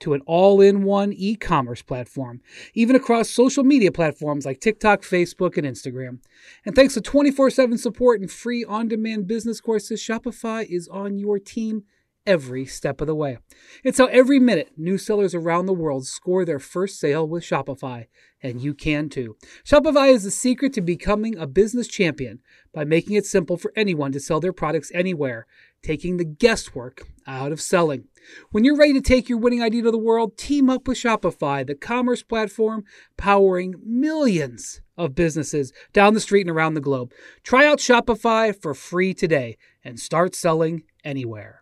[0.00, 2.40] to an all-in-one e-commerce platform,
[2.74, 6.18] even across social media platforms like TikTok, Facebook, and Instagram.
[6.66, 11.84] And thanks to 24/7 support and free on-demand business courses, Shopify is on your team
[12.26, 13.38] every step of the way.
[13.82, 18.06] It's how every minute new sellers around the world score their first sale with Shopify,
[18.42, 19.36] and you can too.
[19.64, 22.40] Shopify is the secret to becoming a business champion
[22.72, 25.46] by making it simple for anyone to sell their products anywhere,
[25.82, 28.04] taking the guesswork out of selling.
[28.50, 31.66] When you're ready to take your winning idea to the world, team up with Shopify,
[31.66, 32.84] the commerce platform
[33.16, 37.12] powering millions of businesses down the street and around the globe.
[37.42, 41.61] Try out Shopify for free today and start selling anywhere.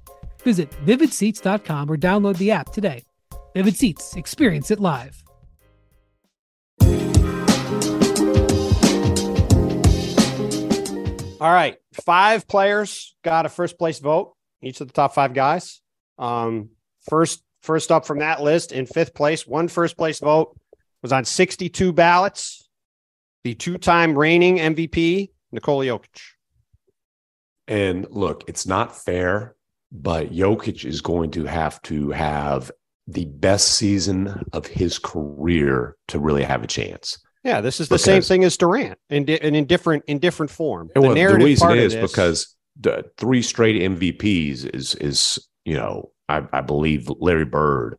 [0.41, 3.03] Visit vividseats.com or download the app today.
[3.53, 5.23] Vivid Seats, experience it live.
[11.41, 11.77] All right.
[12.05, 15.81] Five players got a first place vote, each of the top five guys.
[16.19, 16.69] Um,
[17.09, 20.55] first, first up from that list in fifth place, one first place vote
[21.01, 22.69] was on 62 ballots.
[23.43, 26.21] The two time reigning MVP, Nikola Jokic.
[27.67, 29.55] And look, it's not fair,
[29.91, 32.71] but Jokic is going to have to have
[33.07, 37.17] the best season of his career to really have a chance.
[37.43, 40.89] Yeah, this is the same thing as Durant and, and in different in different form.
[40.95, 45.73] And well, the reason part is this- because the three straight MVPs is is you
[45.75, 47.97] know I, I believe Larry Bird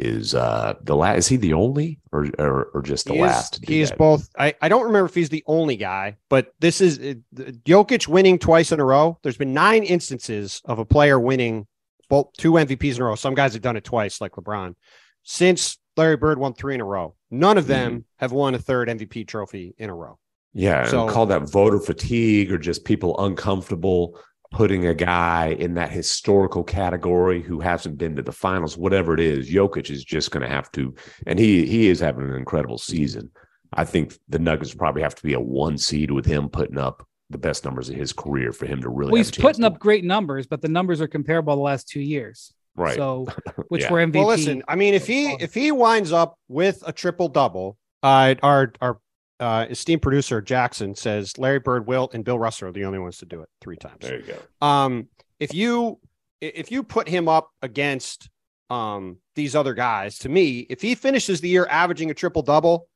[0.00, 3.56] is uh the last is he the only or or, or just the he last?
[3.62, 3.98] is, he is that?
[3.98, 4.28] both.
[4.38, 6.98] I, I don't remember if he's the only guy, but this is
[7.38, 9.18] Jokic winning twice in a row.
[9.22, 11.66] There's been nine instances of a player winning
[12.08, 13.14] both two MVPs in a row.
[13.14, 14.74] Some guys have done it twice, like LeBron,
[15.22, 17.14] since Larry Bird won three in a row.
[17.30, 18.00] None of them Mm-hmm.
[18.16, 20.18] have won a third MVP trophy in a row.
[20.54, 24.18] Yeah, So- call that voter fatigue or just people uncomfortable
[24.50, 29.20] putting a guy in that historical category who hasn't been to the finals, whatever it
[29.20, 29.50] is.
[29.50, 30.94] Jokic is just going to have to,
[31.26, 33.30] and he he is having an incredible season.
[33.72, 37.06] I think the Nuggets probably have to be a one seed with him putting up
[37.30, 39.12] the best numbers of his career for him to really.
[39.12, 41.88] Well, he's a putting to up great numbers, but the numbers are comparable the last
[41.88, 42.52] two years.
[42.74, 42.96] Right.
[42.96, 43.26] So,
[43.68, 43.92] which Yeah.
[43.92, 44.14] were MVP.
[44.14, 48.34] Well, listen, I mean, if he if he winds up with a triple double, uh,
[48.42, 48.98] our our
[49.40, 53.18] uh, esteemed producer Jackson says Larry Bird, Wilt, and Bill Russell are the only ones
[53.18, 54.00] to do it three times.
[54.00, 54.66] There you go.
[54.66, 55.08] Um,
[55.40, 55.98] if you
[56.40, 58.28] if you put him up against
[58.68, 62.88] um these other guys, to me, if he finishes the year averaging a triple double,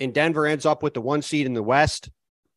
[0.00, 2.10] and Denver ends up with the one seed in the West,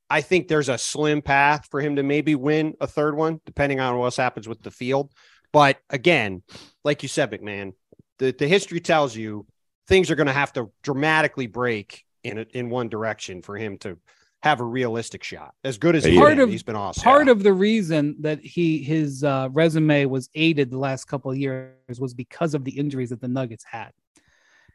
[0.10, 3.80] I think there's a slim path for him to maybe win a third one, depending
[3.80, 5.12] on what else happens with the field.
[5.54, 6.44] But again,
[6.84, 7.74] like you said, McMahon,
[8.20, 9.46] the, the history tells you
[9.88, 13.78] things are going to have to dramatically break in a, in one direction for him
[13.80, 13.98] to
[14.44, 15.54] have a realistic shot.
[15.64, 17.04] As good as he's Part of- he's been awesome.
[17.04, 21.38] part of the reason that he his uh, resume was aided the last couple of
[21.38, 23.92] years was because of the injuries that the Nuggets had,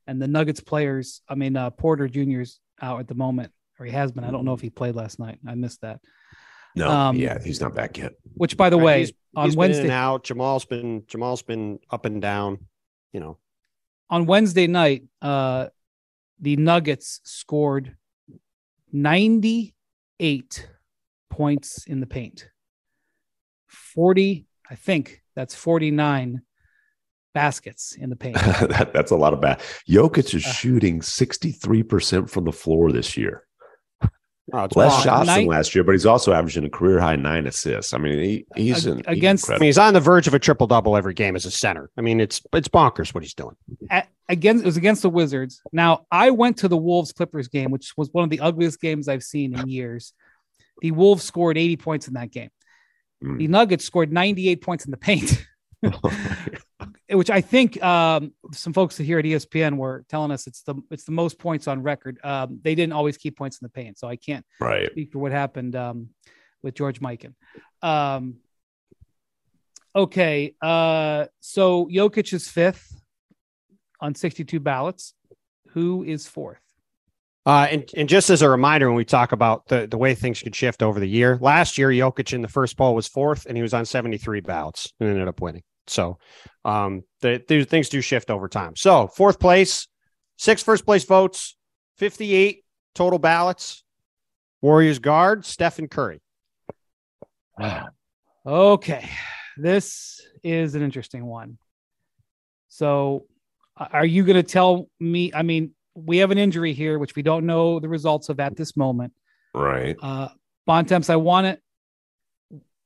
[0.07, 1.23] and the Nuggets players.
[1.29, 4.25] I mean, uh, Porter Jr.'s out at the moment, or he has been.
[4.25, 5.39] I don't know if he played last night.
[5.47, 6.01] I missed that.
[6.75, 8.15] No, Um, yeah, he's not back yet.
[8.35, 10.25] Which, by the Right, way, he's- on He's been in Wednesday and out.
[10.25, 12.67] Jamal's been Jamal's been up and down.
[13.13, 13.39] You know,
[14.11, 15.69] on Wednesday night, uh,
[16.43, 17.97] the Nuggets scored
[18.93, 20.69] 98
[21.31, 22.51] points in the paint.
[23.69, 26.43] 40, I think that's 49
[27.33, 28.35] baskets in the paint.
[28.41, 29.61] that, that's a lot of bad.
[29.89, 30.53] Jokic is Uh.
[30.53, 33.45] shooting 63% from the floor this year.
[34.53, 35.03] Oh, Less wild.
[35.05, 37.95] shots Nine- than last year, but he's also averaging a career high nine assists.
[37.95, 40.67] I mean, he, he's an, against- I mean, he's on the verge of a triple
[40.67, 41.91] double every game as a center.
[41.97, 43.55] I mean, it's it's bonkers what he's doing.
[43.89, 45.61] At, against it was against the Wizards.
[45.73, 49.07] Now I went to the Wolves Clippers game, which was one of the ugliest games
[49.09, 50.13] I've seen in years.
[50.81, 52.51] The Wolves scored 80 points in that game.
[53.23, 53.39] Mm.
[53.39, 55.47] The Nuggets scored 98 points in the paint.
[57.11, 61.05] which I think um, some folks here at ESPN were telling us it's the it's
[61.05, 62.19] the most points on record.
[62.25, 64.91] Um, they didn't always keep points in the paint, so I can't right.
[64.91, 66.11] speak for what happened um,
[66.63, 67.35] with George Mikan.
[67.83, 68.37] Um,
[69.95, 73.01] okay, uh, so Jokic is fifth
[74.01, 75.15] on 62 ballots.
[75.71, 76.59] Who is fourth?
[77.45, 80.41] Uh, and and just as a reminder, when we talk about the the way things
[80.41, 83.57] could shift over the year, last year Jokic in the first poll was fourth, and
[83.57, 85.65] he was on seventy three ballots and ended up winning.
[85.87, 86.19] So,
[86.65, 88.77] um, the, the things do shift over time.
[88.77, 89.89] So fourth place,
[90.37, 91.57] six first place votes,
[91.97, 92.65] fifty eight
[92.95, 93.85] total ballots.
[94.61, 96.21] Warriors guard Stephen Curry.
[98.45, 99.09] Okay,
[99.57, 101.59] this is an interesting one.
[102.67, 103.27] So,
[103.77, 105.31] are you going to tell me?
[105.33, 108.57] I mean, we have an injury here, which we don't know the results of at
[108.57, 109.13] this moment.
[109.55, 109.97] Right.
[110.03, 110.31] Uh,
[110.67, 111.61] Bontemps, I want it.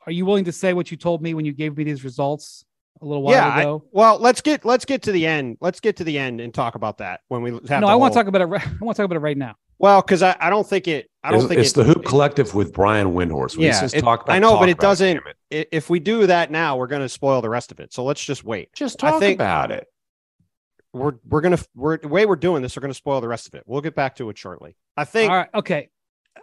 [0.05, 2.65] Are you willing to say what you told me when you gave me these results
[3.01, 3.47] a little while yeah.
[3.75, 5.59] I- well, let's get let's get to the end.
[5.61, 7.63] Let's get to the end and talk about that when we have.
[7.69, 8.47] no, the I want to talk about it.
[8.47, 9.55] Right, I want to talk about it right now.
[9.79, 11.11] Well, because I, I don't think it.
[11.23, 13.57] I don't It's, think it's it, the Hoop it- Collective with Brian Windhorst.
[13.59, 15.69] We Yeah, just it- talk about I know, talk but it doesn't- it.
[15.71, 17.93] if we do that now, we're going to spoil the rest of it.
[17.93, 18.73] So let's just wait.
[18.75, 19.87] Just I talk think- about it.
[20.93, 22.75] We're we're gonna we're the way we're doing this.
[22.75, 23.65] We're going to spoil the rest of it.
[23.67, 24.77] We'll get back to it shortly.
[24.97, 25.31] I think.
[25.31, 25.49] All right.
[25.55, 25.91] Okay.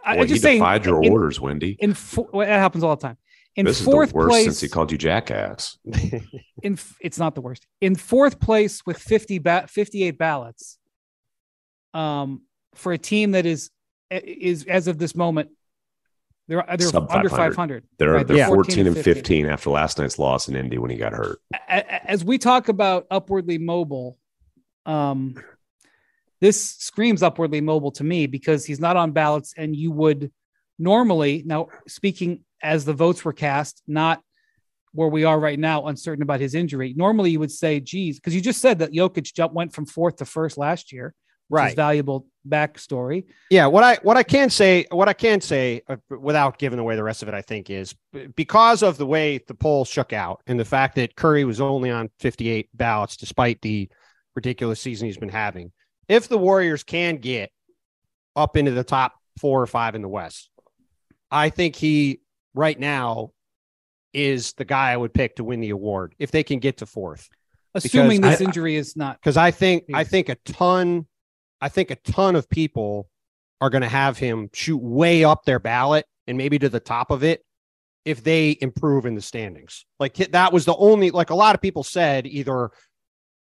[0.04, 0.58] I, Boy, I'm he just saying.
[0.60, 1.76] defied your in, orders, Windy.
[1.80, 3.16] in fo- well, that happens all the time.
[3.56, 5.78] In This is fourth the worst place, since he called you jackass.
[6.62, 7.66] in it's not the worst.
[7.80, 10.78] In fourth place with 50 ba- 58 ballots,
[11.92, 12.42] um,
[12.74, 13.70] for a team that is
[14.10, 15.50] is as of this moment,
[16.48, 17.52] they're they're Sub under 500.
[17.54, 17.84] 500.
[17.98, 19.14] They're, Right, they're they're 14 and 15.
[19.14, 21.38] 15 after last night's loss in Indy when he got hurt.
[21.54, 24.18] A- a- As we talk about upwardly mobile,
[24.84, 25.36] um,
[26.40, 30.32] this screams upwardly mobile to me because he's not on ballots, and you would
[30.78, 34.22] normally now speaking as the votes were cast, not
[34.92, 36.94] where we are right now, uncertain about his injury.
[36.96, 40.16] Normally, you would say, "Geez," because you just said that Jokic jump went from fourth
[40.16, 41.14] to first last year,
[41.48, 41.76] which is right.
[41.76, 43.24] valuable backstory.
[43.50, 43.66] Yeah.
[43.66, 47.02] What I what I can say what I can say uh, without giving away the
[47.02, 47.94] rest of it, I think is
[48.36, 51.90] because of the way the poll shook out and the fact that Curry was only
[51.90, 53.88] on 58 ballots despite the
[54.36, 55.72] ridiculous season he's been having.
[56.08, 57.50] If the Warriors can get
[58.36, 60.50] up into the top four or five in the West,
[61.30, 62.20] I think he
[62.54, 63.30] right now
[64.12, 66.86] is the guy I would pick to win the award if they can get to
[66.86, 67.28] fourth.
[67.74, 71.06] Assuming Because this I- injury is not because I think I think a ton,
[71.60, 73.08] I think a ton of people
[73.60, 77.10] are going to have him shoot way up their ballot and maybe to the top
[77.10, 77.44] of it
[78.04, 79.84] if they improve in the standings.
[79.98, 82.70] Like that was the only like a lot of people said either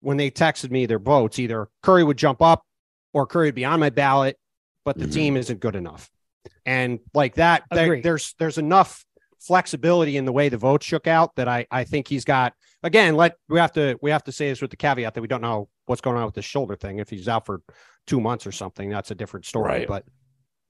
[0.00, 2.64] when they texted me their votes, either Curry would jump up
[3.12, 4.36] or Curry would be on my ballot,
[4.84, 5.12] but the Mhm.
[5.12, 6.10] team isn't good enough.
[6.66, 9.04] And like that, there- there's there's enough
[9.40, 13.14] flexibility in the way the votes shook out that I I think he's got again,
[13.16, 15.42] let we have to we have to say this with the caveat that we don't
[15.42, 16.98] know what's going on with the shoulder thing.
[16.98, 17.62] If he's out for
[18.06, 19.70] two months or something, that's a different story.
[19.70, 19.88] Right.
[19.88, 20.04] But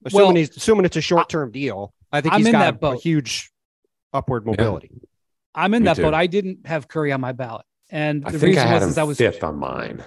[0.05, 2.59] assuming Well- he's assuming it's a short term deal, I think I'm he's in got
[2.61, 3.01] that a, a boat.
[3.03, 3.51] huge
[4.12, 4.91] upward mobility.
[5.55, 6.03] I'm in Me that too.
[6.03, 6.14] boat.
[6.14, 8.83] I didn't have Curry on my ballot, and I the think I reason had was
[8.85, 10.05] him as I was fifth on mine.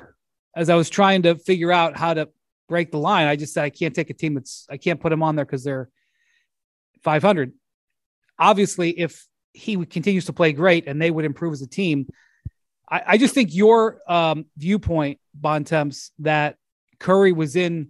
[0.55, 2.29] as I was trying to figure out how to
[2.71, 3.27] break the line.
[3.27, 5.43] I just said I can't take a team that's I can't put them on there
[5.43, 5.89] because they're
[7.03, 7.51] 500.
[8.39, 12.07] Obviously, if he continues to play great and they would improve as a team,
[12.89, 16.55] I, I just think your um, viewpoint, Bontemps, that
[16.97, 17.89] Curry was in,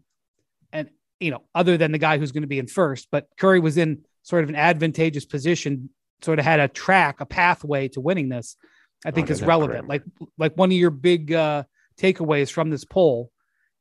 [0.73, 0.89] and
[1.19, 3.77] you know, other than the guy who's going to be in first, but Curry was
[3.77, 5.91] in sort of an advantageous position,
[6.23, 8.57] sort of had a track, a pathway to winning this.
[9.05, 9.87] I think Oh, is relevant.
[9.87, 10.03] Like
[10.39, 11.63] like one of your big uh,
[11.99, 13.31] takeaways from this poll,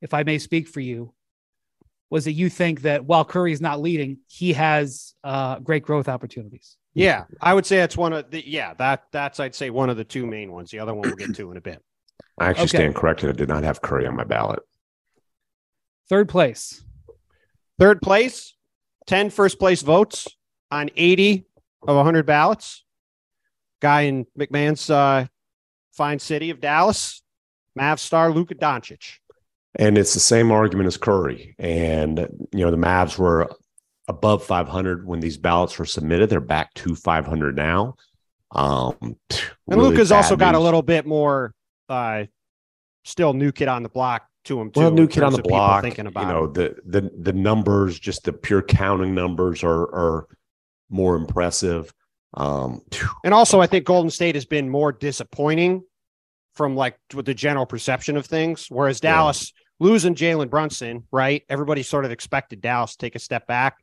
[0.00, 1.12] if I may speak for you,
[2.10, 6.08] was that you think that while Curry is not leading, he has uh, great growth
[6.08, 6.76] opportunities.
[6.92, 9.96] Yeah, I would say that's one of the yeah that that's I'd say one of
[9.96, 10.70] the two main ones.
[10.72, 11.80] The other one we'll get to in a bit.
[12.36, 12.78] I actually Okay.
[12.78, 13.28] stand corrected.
[13.28, 14.58] I did not have Curry on my ballot.
[16.08, 16.82] Third place.
[17.78, 18.54] Third place,
[19.06, 20.26] 10 first place votes
[20.70, 21.46] on 80
[21.86, 22.84] of 100 ballots.
[23.80, 25.26] Guy in MacMahon's uh,
[25.92, 27.22] fine city of Dallas,
[27.74, 29.18] Mav star Luka Doncic.
[29.76, 31.54] And it's the same argument as Curry.
[31.58, 32.18] And,
[32.52, 33.48] you know, the Mavs were
[34.08, 36.28] above 500 when these ballots were submitted.
[36.28, 37.94] They're back to 500 now.
[38.52, 39.16] Um, And
[39.68, 41.54] really bad also got a little bit more,
[41.88, 42.24] uh,
[43.04, 44.80] still new kid on the block to him too.
[44.80, 45.82] well, new kid on the block.
[45.84, 50.26] Thinking about you know, the the the numbers, just the pure counting numbers are are
[50.88, 51.92] more impressive.
[52.34, 52.82] Um,
[53.22, 55.84] And also, I think Golden State has been more disappointing
[56.54, 58.66] from like with the general perception of things.
[58.68, 58.98] Whereas.
[59.00, 61.42] Dallas losing Jalen Brunson, right?
[61.48, 63.78] Everybody sort of expected Dallas to take a step back.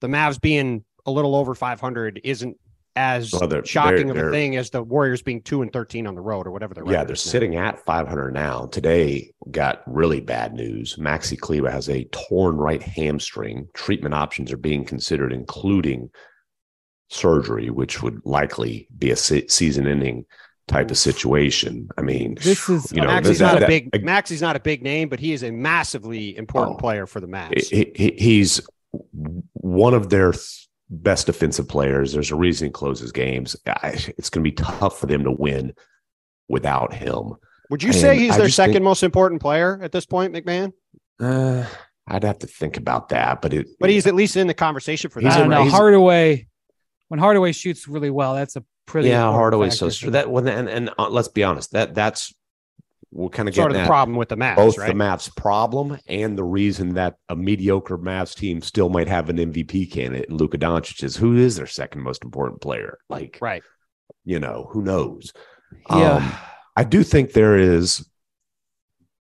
[0.00, 2.56] The Mavs being a little over 500 isn't
[2.96, 6.06] as Well, they're- shocking they're- of a thing as the Warriors being two and 13
[6.08, 6.84] on the road or whatever they're.
[6.90, 8.66] yeah, they're sitting at 500 now.
[8.66, 10.96] Today got really bad news.
[10.96, 13.68] Maxi Kleber has a torn right hamstring.
[13.74, 16.10] Treatment options are being considered, including
[17.08, 20.24] surgery, which would likely be a se- season-ending
[20.70, 21.88] type of situation.
[21.98, 23.90] I mean, This is you know, Maxi's this- not that- a big.
[23.90, 26.80] that- Maxi's not a big name, but he is a massively important Oh.
[26.80, 27.68] player for the Mavs.
[27.68, 28.60] he, he- he's
[29.52, 32.12] one of their th- best defensive players.
[32.12, 33.56] There's a reason he closes games.
[33.66, 35.74] I, it's going to be tough for them to win
[36.48, 37.34] without him.
[37.70, 40.32] Would you say he's I their just think- second most important player at this point,
[40.34, 40.72] MacMahon?
[41.20, 41.64] Uh,
[42.08, 43.66] I'd have to think about that, but it.
[43.78, 45.40] But he's at least in the conversation for He's I that.
[45.40, 45.68] don't know.
[45.70, 46.48] Hardaway,
[47.08, 50.30] when Hardaway shoots really well, that's a pretty yeah, Hardaway's so factor str- for that
[50.30, 52.34] when and and uh, let's be honest that that's
[53.12, 54.88] we're kind of sort getting of the at problem with the Mavs, both right?
[54.88, 59.36] the Mavs problem and the reason that a mediocre Mavs team still might have an
[59.36, 62.98] MVP candidate in Luka Doncic is who is their second most important player.
[63.08, 63.64] Like, right.
[64.24, 65.32] you know, who knows?
[65.90, 66.16] Yeah.
[66.16, 66.32] Um,
[66.76, 68.08] I do think there is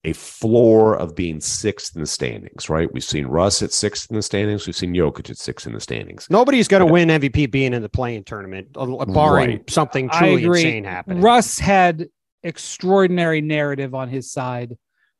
[0.04, 2.92] a floor of being sixth in the standings, right?
[2.92, 4.66] We've seen Russ at sixth in the standings.
[4.66, 6.28] We've seen Jokic at sixth in the standings.
[6.30, 6.92] Nobody's going to Yeah.
[6.92, 9.70] win MVP being in the play-in tournament, uh, barring Right.
[9.70, 10.62] something truly agree.
[10.62, 11.22] insane happening.
[11.22, 12.08] Russ had
[12.42, 14.76] extraordinary narrative on his side.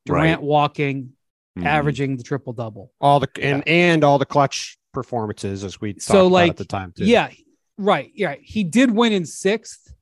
[0.06, 0.44] Durant Right.
[0.44, 1.12] walking,
[1.60, 1.66] Mhm.
[1.66, 2.92] averaging the triple double.
[3.00, 6.58] all the and and all the clutch performances as we So, talked about like, at
[6.58, 7.06] the time too.
[7.06, 7.30] Yeah,
[7.78, 8.12] right.
[8.16, 9.94] Yeah, he did win in sixth,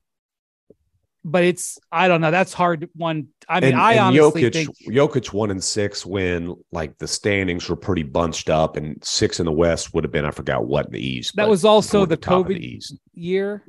[1.24, 2.30] but it's I don't know.
[2.30, 3.28] That's hard one.
[3.48, 7.06] I mean, and, I and honestly Jokic, think Jokic one and six when like the
[7.08, 10.66] standings were pretty bunched up, and six in the West would have been I forgot
[10.66, 11.36] what in the East.
[11.36, 12.94] that was also toward the COVID the East.
[13.12, 13.64] year.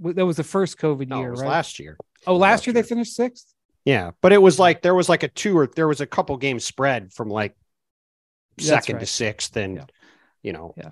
[0.00, 1.48] That was the first COVID no, year, it was right?
[1.48, 1.96] last year.
[2.26, 3.54] oh, last last year they finished sixth.
[3.84, 6.36] Yeah, but it was like there was like a two or there was a couple
[6.36, 7.54] game spread from like
[8.56, 9.84] That's second to sixth, and Yeah.
[10.42, 10.90] you know, Yeah.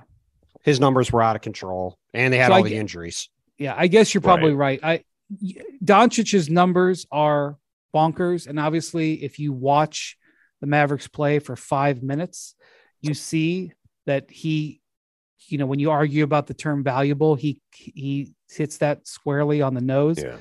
[0.62, 3.28] his numbers were out of control, and they had So I all the get- injuries.
[3.58, 4.78] Yeah, I guess you're probably right.
[4.82, 5.04] I
[5.84, 7.56] Doncic's numbers are
[7.94, 10.16] bonkers, and obviously, if you watch
[10.60, 12.54] the Mavericks play for five minutes,
[13.00, 13.72] you see
[14.06, 14.80] that he,
[15.48, 19.74] you know, when you argue about the term valuable, he he hits that squarely on
[19.74, 20.22] the nose.
[20.22, 20.36] Yeah,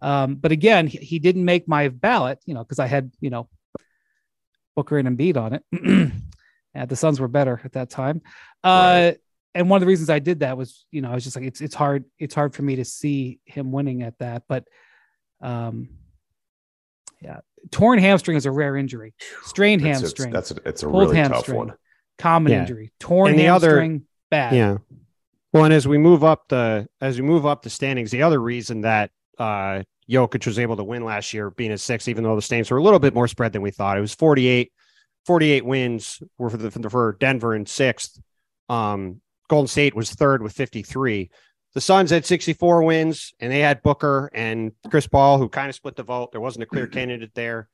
[0.00, 3.30] Um, but again, he, he didn't make my ballot, you know, because I had you
[3.30, 3.48] know
[4.74, 5.64] Booker and Embiid on it.
[6.74, 8.22] and the Suns were better at that time.
[8.62, 9.12] Uh,
[9.56, 11.44] and one of the reasons I did that was, you know, I was just like,
[11.44, 14.44] it's it's hard, it's hard for me to see him winning at that.
[14.48, 14.64] But
[15.40, 15.88] um
[17.22, 17.40] yeah,
[17.70, 19.14] torn hamstring is a rare injury.
[19.44, 21.72] Strained It's- it's- hamstring, That's a, it's a Pulled really tough one.
[22.18, 22.60] common Yeah.
[22.60, 22.92] injury.
[23.00, 24.54] Torn And the other- hamstring, bad.
[24.54, 24.78] Yeah.
[25.52, 28.40] Well, and as we move up the as we move up the standings, the other
[28.40, 32.36] reason that uh Jokic was able to win last year, being a six, even though
[32.36, 33.98] the standings were a little bit more spread than we thought.
[33.98, 34.72] It was 48,
[35.24, 38.20] 48 wins were for the for Denver in sixth.
[38.68, 41.30] Um, Golden State was third with 53.
[41.74, 45.74] The Suns had 64 wins, and they had Booker and Chris Paul, who kind of
[45.74, 46.32] split the vote.
[46.32, 47.68] There wasn't a clear candidate there.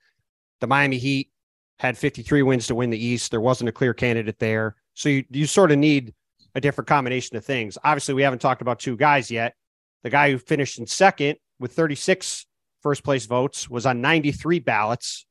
[0.61, 1.31] The Miami Heat
[1.79, 3.31] had 53 wins to win the East.
[3.31, 4.77] There wasn't a clear candidate there.
[4.95, 6.15] So you, you sort of need
[6.55, 7.79] a different combination of things.
[7.83, 9.55] Obviously, we haven't talked about two guys yet.
[10.03, 12.47] The guy who finished in second with 36
[12.83, 15.27] first place votes was on 93 ballots,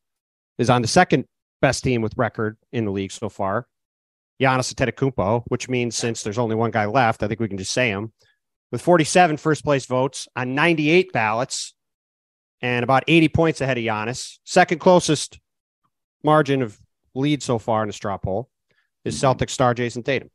[0.57, 1.25] is on the second
[1.61, 3.67] best team with record in the league so far.
[4.41, 7.73] Giannis Antetokounmpo, which means since there's only one guy left, I think we can just
[7.73, 8.11] say him
[8.71, 11.73] with 47 first place votes on 98 ballots
[12.61, 14.39] and about 80 points ahead of Giannis.
[14.43, 15.39] Second closest
[16.23, 16.79] margin of
[17.13, 18.49] lead so far in a straw poll
[19.03, 19.19] is.
[19.19, 20.29] Celtic star Jayson Tatum.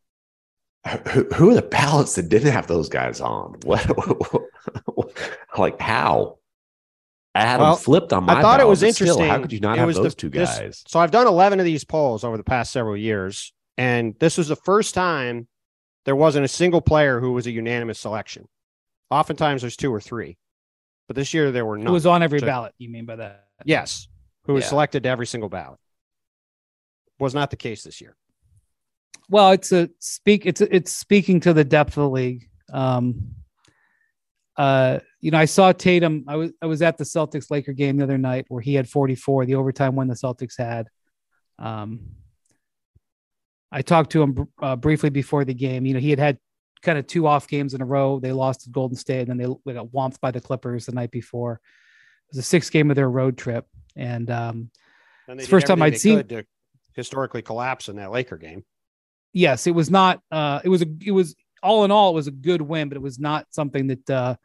[1.35, 3.57] Who, are the ballots that didn't have those guys on?
[3.65, 3.85] What,
[5.59, 6.39] like how?
[7.35, 8.39] Adam well, flipped on my.
[8.39, 9.13] I thought it was interesting.
[9.15, 10.59] Still, how could you not it have those the, two guys?
[10.59, 14.39] This, so I've done 11 of these polls over the past several years, and this
[14.39, 15.49] was the first time
[16.05, 18.49] there wasn't a single player who was a unanimous selection.
[19.11, 20.39] Oftentimes there's two or three,
[21.07, 21.87] but this year there were none.
[21.87, 22.75] Who was on every so, ballot?
[22.79, 23.47] You mean by that?
[23.65, 24.09] Yes,
[24.45, 24.71] who was yeah.
[24.71, 25.79] selected to every single ballot.
[27.19, 28.17] Was not the case this year.
[29.29, 30.47] Well, it's a speak.
[30.47, 32.49] It's a, it's speaking to the depth of the league.
[32.73, 33.35] Um,
[34.57, 36.25] uh, you know, I saw Tatum.
[36.29, 38.89] I was I was at the Celtics Laker game the other night where he had
[38.89, 40.89] 44, the overtime one the Celtics had.
[41.59, 42.01] Um,
[43.73, 45.87] I talked to him uh, briefly before the game.
[45.87, 46.39] You know, he had had
[46.83, 48.21] kind of two off games in a row.
[48.21, 51.11] They lost to Golden State, and then they, got whomped by the Clippers the night
[51.11, 51.55] before.
[51.55, 54.71] It was a sixth game of their road trip, and um,
[55.29, 56.45] and it's the first time I'd seen to
[56.95, 58.65] historically collapse in that Laker game.
[59.33, 60.21] Yes, it was not.
[60.31, 60.87] Uh, it was a.
[61.05, 63.89] It was all in all, it was a good win, but it was not something
[63.89, 64.37] that uh,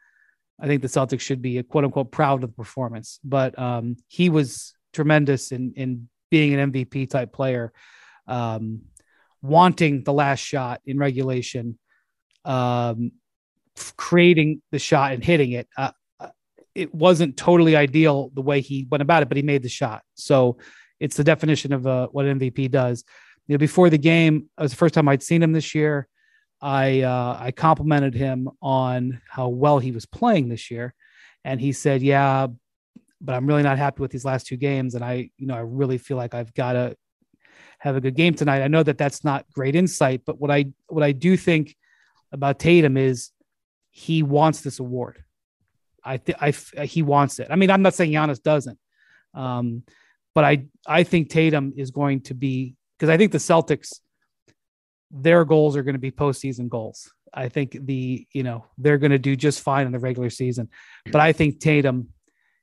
[0.60, 3.20] I think the Celtics should be quote unquote proud of the performance.
[3.24, 7.72] But um, he was tremendous in in being an MVP type player.
[8.28, 8.82] Um,
[9.42, 11.78] wanting the last shot in regulation,
[12.46, 13.12] um,
[13.98, 15.68] creating the shot and hitting it.
[15.78, 16.30] Uh, uh,
[16.76, 20.04] it wasn't totally ideal the way he went about it, but he made the shot.
[20.16, 20.58] So
[21.00, 23.04] it's the definition of uh, what MVP does.
[23.48, 26.08] You know, before the game, it was the first time I'd seen him this year.
[26.62, 30.94] I uh, I complimented him on how well he was playing this year,
[31.44, 32.48] and he said, "Yeah,
[33.20, 35.62] but I'm really not happy with these last two games, and I, you know, I
[35.62, 36.96] really feel like I've got to
[37.82, 38.62] have a good game tonight.
[38.62, 41.76] I know that that's not great insight, but what I what I do think
[42.32, 43.32] about Tatum is
[43.90, 45.24] he wants this award.
[46.04, 46.52] I think I
[46.86, 47.48] he wants it.
[47.50, 48.78] I mean, I'm not saying Giannis doesn't,
[49.34, 49.82] um,
[50.36, 54.00] but I I think Tatum is going to be because I think the Celtics
[55.10, 57.12] their goals are going to be postseason goals.
[57.34, 60.70] I think the you know they're going to do just fine in the regular season,
[61.12, 62.10] but I think Tatum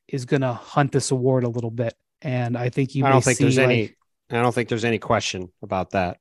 [0.07, 3.05] is going to hunt this award a little bit, and I think you.
[3.05, 3.95] I don't think there's like, any
[4.31, 6.19] I don't think there's any question about that.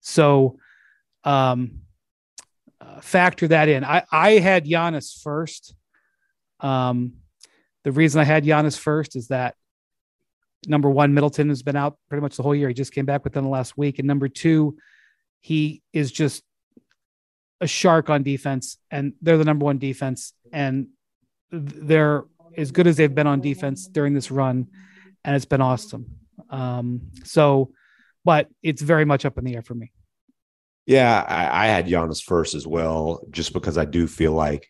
[0.00, 0.58] So,
[1.24, 1.80] um,
[2.80, 3.84] uh, factor that in.
[3.84, 5.74] I I had Giannis first.
[6.60, 7.14] Um,
[7.84, 9.56] the reason I had Giannis first is that
[10.66, 12.68] number one, Middleton has been out pretty much the whole year.
[12.68, 14.76] He just came back within the last week, and number two,
[15.40, 16.42] he is just
[17.60, 20.88] a shark on defense, and they're the number one defense, and
[21.50, 22.24] they're
[22.56, 24.68] as good as they've been on defense during this run,
[25.24, 26.21] and it's been awesome.
[26.50, 27.70] Um, so,
[28.24, 29.92] but it's very much up in the air for me.
[30.86, 34.68] Yeah, I, I had Giannis first as well, just because I do feel like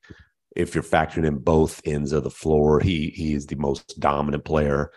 [0.55, 4.45] if you're factoring in both ends of the floor, he he is the most dominant
[4.45, 4.91] player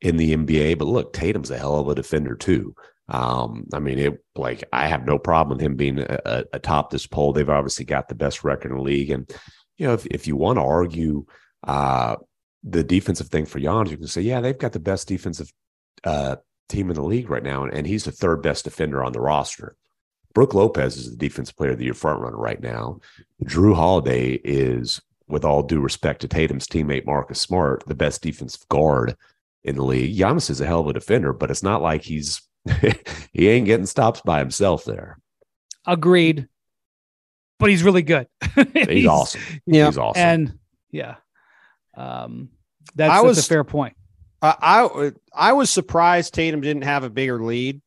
[0.00, 0.78] in the NBA.
[0.78, 2.74] But look, Tatum's a hell of a defender too.
[3.08, 6.90] Um, I mean, it like I have no problem with him being a, a, top
[6.90, 7.32] this poll.
[7.32, 9.28] They've obviously got the best record in the league, and
[9.76, 11.26] you know if if you want to argue
[11.66, 12.16] uh,
[12.62, 15.52] the defensive thing for Giannis, you can say, yeah, they've got the best defensive
[16.04, 16.36] uh,
[16.68, 19.20] team in the league right now, and, and he's the third best defender on the
[19.20, 19.76] roster.
[20.32, 23.00] Brook Lopez is the defensive player of the year front runner right now.
[23.44, 28.66] Jrue Holiday is, with all due respect to Tatum's teammate Marcus Smart, the best defensive
[28.68, 29.16] guard
[29.64, 30.16] in the league.
[30.16, 32.42] Giannis is a hell of a defender, but it's not like he's
[33.32, 35.18] he ain't getting stops by himself there.
[35.86, 36.48] Agreed.
[37.58, 38.26] But he's really good.
[38.72, 39.40] he's, he's, awesome.
[39.66, 39.86] Yeah.
[39.86, 40.22] He's awesome.
[40.22, 40.58] And
[40.90, 41.16] yeah.
[41.96, 42.50] Um
[42.94, 43.94] that's, I was, that's a fair point.
[44.42, 47.80] I I was surprised Tatum didn't have a bigger lead.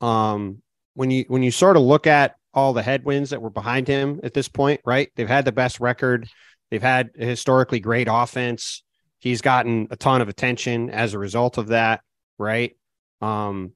[0.00, 0.62] Um,
[0.94, 4.20] when you when you sort of look at all the headwinds that were behind him
[4.22, 5.10] at this point, right?
[5.14, 6.28] They've had the best record.
[6.70, 8.82] They've had historically great offense.
[9.18, 12.00] He's gotten a ton of attention as a result of that,
[12.38, 12.76] right?
[13.20, 13.72] Um,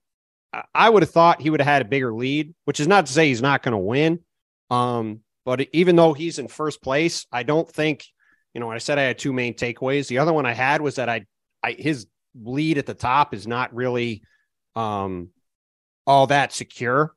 [0.75, 3.13] I would have thought he would have had a bigger lead, which is not to
[3.13, 4.21] say he's not going to win.
[4.71, 8.05] Um, but even though he's in first place, I don't think,
[8.55, 10.09] you know, I said I had two main takeaways.
[10.09, 11.27] The other one I had was that I
[11.65, 12.07] I, his
[12.41, 14.23] lead at the top is not really
[14.77, 15.31] um,
[16.07, 17.15] all that secure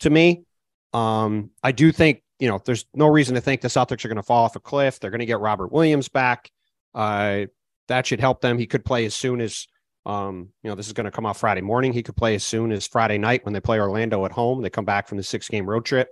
[0.00, 0.44] to me.
[0.92, 4.16] Um, I do think, you know, there's no reason to think the Celtics are going
[4.16, 5.00] to fall off a cliff.
[5.00, 6.50] They're going to get Robert Williams back.
[6.94, 7.46] Uh,
[7.88, 8.58] that should help them.
[8.58, 9.66] He could play as soon as,
[10.04, 11.92] um, you know, this is going to come out Friday morning.
[11.92, 14.62] He could play as soon as Friday night when they play Orlando at home.
[14.62, 16.08] They come back from the six game road trip.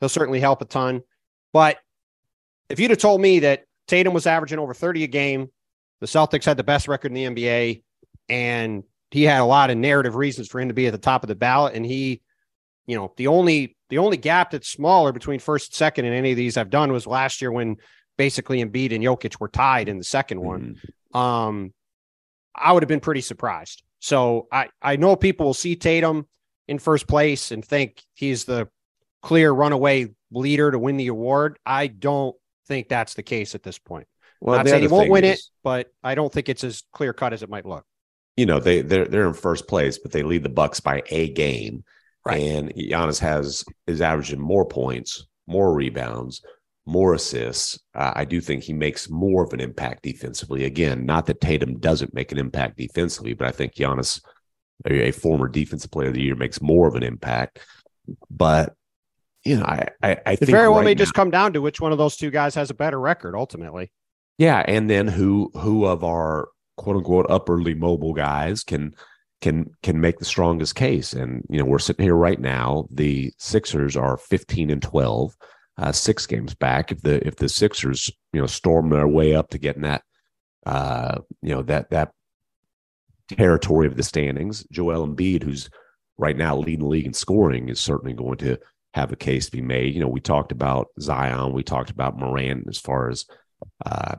[0.00, 1.02] He'll certainly help a ton.
[1.52, 1.78] But
[2.68, 5.50] if you'd have told me that Tatum was averaging over 30 a game,
[6.02, 7.84] the Celtics had the best record in the NBA,
[8.28, 8.82] and
[9.12, 11.28] he had a lot of narrative reasons for him to be at the top of
[11.28, 11.76] the ballot.
[11.76, 12.22] And he,
[12.86, 16.32] you know, the only the only gap that's smaller between first and second in any
[16.32, 17.76] of these I've done was last year when
[18.18, 20.74] basically Embiid and Jokic were tied in the 2nd one.
[21.14, 21.16] Mm-hmm.
[21.16, 21.72] Um,
[22.52, 23.84] I would have been pretty surprised.
[24.00, 26.26] So I I know people will see Tatum
[26.66, 28.68] in first place and think he's the
[29.22, 31.60] clear runaway leader to win the award.
[31.64, 32.34] I don't
[32.66, 34.08] think that's the case at this point.
[34.42, 37.12] Well, Not saying he won't win is, it, but I don't think it's as clear
[37.12, 37.84] cut as it might look.
[38.36, 41.28] You know, they they're they're in first place, but they lead the Bucks by a
[41.28, 41.84] game.
[42.26, 42.42] Right.
[42.42, 46.42] And Giannis has is averaging more points, more rebounds,
[46.86, 47.78] more assists.
[47.94, 50.64] Uh, I do think he makes more of an impact defensively.
[50.64, 54.20] Again, not that Tatum doesn't make an impact defensively, but I think Giannis,
[54.86, 57.60] a, a former defensive player of the year, makes more of an impact.
[58.28, 58.74] But
[59.44, 61.60] you know, I I, I think very well right may now, just come down to
[61.60, 63.92] which one of those two guys has a better record ultimately.
[64.38, 68.94] Yeah, and then who who of our quote unquote upperly mobile guys can
[69.40, 71.12] can can make the strongest case.
[71.12, 72.86] And you know, we're sitting here right now.
[72.90, 75.36] The Sixers are 15 and 12,
[75.78, 76.92] uh, six games back.
[76.92, 80.02] If the if the Sixers you know storm their way up to getting that
[80.64, 82.12] uh, you know that that
[83.28, 85.68] territory of the standings, Joel Embiid, who's
[86.18, 88.58] right now leading the league in scoring, is certainly going to
[88.94, 89.94] have a case to be made.
[89.94, 93.24] You know, we talked about Zion, we talked about Morant as far as
[93.84, 94.16] uh,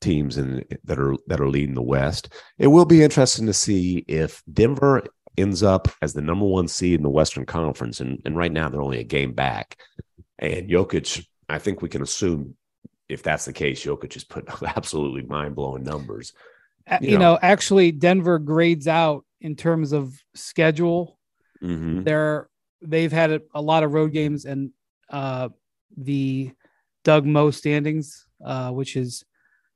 [0.00, 2.32] teams in, that are that are leading the West.
[2.58, 5.02] It will be interesting to see if Denver
[5.36, 8.68] ends up as the number one seed in the Western Conference, and, and right now
[8.68, 9.78] they're only a game back.
[10.38, 12.56] And Jokic, I think we can assume
[13.08, 16.32] if that's the case, Jokic just put absolutely mind blowing numbers.
[17.00, 21.18] You, you know, know, actually, Denver grades out in terms of schedule.
[21.62, 22.02] Mm-hmm.
[22.02, 22.48] They're
[22.80, 24.70] they've had a, a, lot of road games, and
[25.08, 25.50] uh,
[25.96, 26.50] the
[27.04, 29.24] Doug Moe standings, uh, which is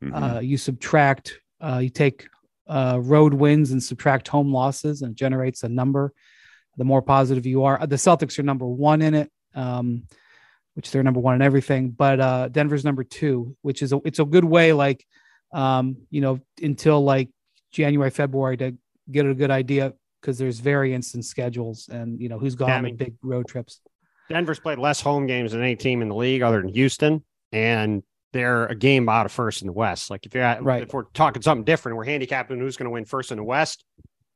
[0.03, 0.15] Mm-hmm.
[0.15, 2.29] Uh, you subtract, uh, you take
[2.69, 6.13] uh, road wins and subtract home losses, and it generates a number.
[6.77, 10.03] The more positive you are, the Celtics are number one in it, um,
[10.75, 11.91] which they're number one in everything.
[11.91, 15.07] But uh, Denver's number two, which is a, it's a good way, like
[15.55, 17.31] um, you know, until like
[17.73, 18.77] January, February to
[19.11, 22.77] get a good idea because there's variance in schedules and you know who's gone yeah,
[22.77, 23.81] I mean, big road trips.
[24.29, 28.03] Denver's played less home games than any team in the league other than Houston, and
[28.37, 30.11] they're a game out of first in the West.
[30.11, 30.83] Like if you're at, right.
[30.83, 33.85] if we're talking something different, we're handicapping who's going to win first in the West.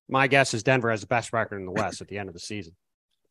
[0.08, 2.32] My guess is Denver has the best record in the West at the end of
[2.32, 2.74] the season.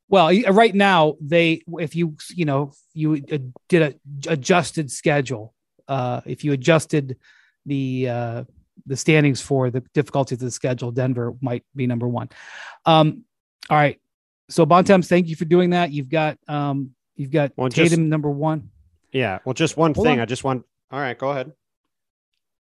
[0.08, 5.54] Well, right now they, if you you know you uh, did a adjusted schedule,
[5.88, 7.18] uh, if you adjusted
[7.66, 8.44] the uh,
[8.88, 12.30] the standings for the difficulties of the schedule, Denver might be number one.
[12.86, 13.24] Um,
[13.70, 14.00] all right,
[14.50, 15.92] so Bontemps, thank you for doing that.
[15.92, 18.72] You've got um, you've got well, Tatum just, number one.
[19.12, 19.40] Yeah.
[19.46, 20.20] Well, just one Hold thing.
[20.20, 20.22] On.
[20.22, 20.66] I just want.
[20.92, 21.52] All right, go ahead.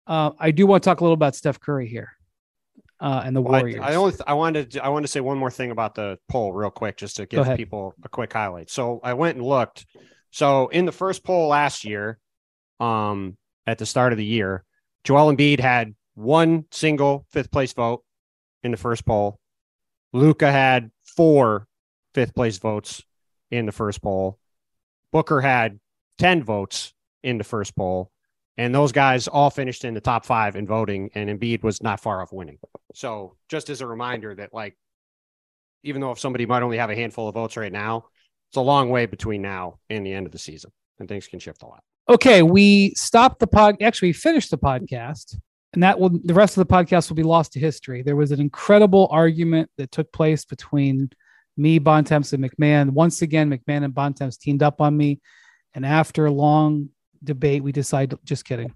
[0.07, 2.11] Uh, I do want to talk a little about Steph Curry here
[3.01, 3.81] uh, and the well, Warriors.
[3.83, 6.19] I, I only I wanted to, I wanted to say one more thing about the
[6.29, 8.71] poll real quick, just to give people a quick highlight.
[8.71, 9.87] So I went and looked.
[10.31, 12.19] So in the first poll last year,
[12.81, 13.37] um,
[13.67, 14.65] at the start of the year,
[15.05, 18.03] Joel Embiid had one single fifth place vote
[18.63, 19.39] in the first poll.
[20.13, 21.67] Luka had four
[22.15, 23.03] fifth place votes
[23.51, 24.39] in the first poll.
[25.13, 25.79] Booker had
[26.19, 26.93] 10 votes
[27.23, 28.11] in the first poll.
[28.57, 32.01] And those guys all finished in the top five in voting, and Embiid was not
[32.01, 32.59] far off winning.
[32.93, 34.77] So, just as a reminder that, like,
[35.85, 38.07] even though if somebody might only have a handful of votes right now,
[38.51, 41.39] it's a long way between now and the end of the season, and things can
[41.39, 41.85] shift a lot.
[42.09, 43.77] Okay, we stopped the pod.
[43.81, 45.37] Actually, finished the podcast,
[45.73, 48.03] and that will the rest of the podcast will be lost to history.
[48.03, 51.11] There was an incredible argument that took place between
[51.57, 52.91] me, Bontemps, and MacMahon.
[52.91, 55.21] Once again, MacMahon and Bontemps teamed up on me
[55.75, 56.91] and after a long
[57.23, 58.73] debate, we decided, just kidding.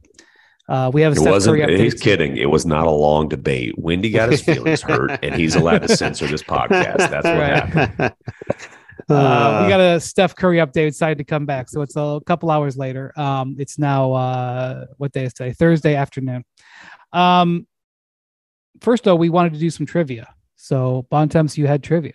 [0.68, 2.36] Uh, we have a it wasn't, He's kidding.
[2.36, 3.76] It was not a long debate.
[3.78, 6.98] Windy got his feelings hurt, and he's allowed to censor this podcast.
[7.10, 8.14] That's what happened.
[9.10, 10.88] Uh, we got a Steph Curry update.
[10.90, 13.12] Decided to come back, so it's a couple hours later.
[13.16, 15.52] Um, it's now uh, what day is today?
[15.52, 16.44] Thursday afternoon.
[17.12, 17.66] Um,
[18.80, 20.32] first though, we wanted to do some trivia.
[20.56, 22.14] So Bontemps, you had trivia.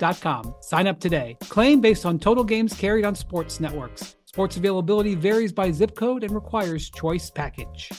[0.01, 0.55] SportsGrid.com.
[0.61, 1.37] Sign up today.
[1.41, 4.15] Claim based on total games carried on sports networks.
[4.25, 7.89] Sports availability varies by zip code and requires choice package.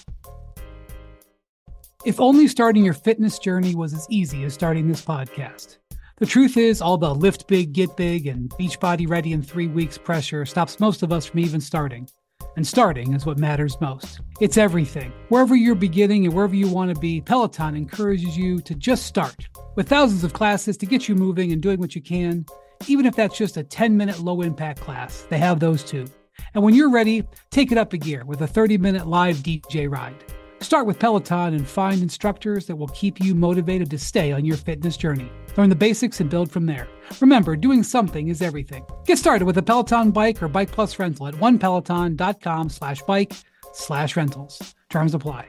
[2.05, 5.79] If only starting your fitness journey was as easy as starting this podcast.
[6.19, 9.99] The truth is, all the lift big, get big, and Beachbody ready in three weeks
[9.99, 12.09] pressure stops most of us from even starting.
[12.57, 14.21] And starting is what matters most.
[14.41, 15.13] It's everything.
[15.29, 19.49] Wherever you're beginning and wherever you want to be, Peloton encourages you to just start.
[19.75, 22.45] With thousands of classes to get you moving and doing what you can,
[22.89, 26.07] even if that's just a 10 minute low impact class, they have those too.
[26.55, 29.91] And when you're ready, take it up a gear with a 30 minute live DJ
[29.91, 30.23] ride.
[30.63, 34.57] Start with Peloton and find instructors that will keep you motivated to stay on your
[34.57, 35.31] fitness journey.
[35.59, 36.89] Learn the basics and build from there.
[37.21, 38.87] Remember, doing something is everything.
[39.05, 43.35] Get started with a Peloton bike or Bike Plus rental at onepeloton.com slash bike
[43.75, 44.75] slash rentals.
[44.89, 45.49] Terms apply.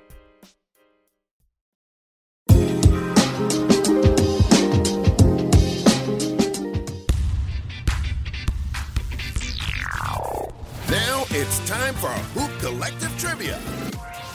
[10.90, 13.60] Now it's time for Hoop Collective Trivia.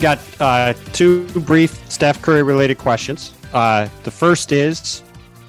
[0.01, 3.35] Got uh, two brief Steph Curry related questions.
[3.53, 5.01] Uh, the first is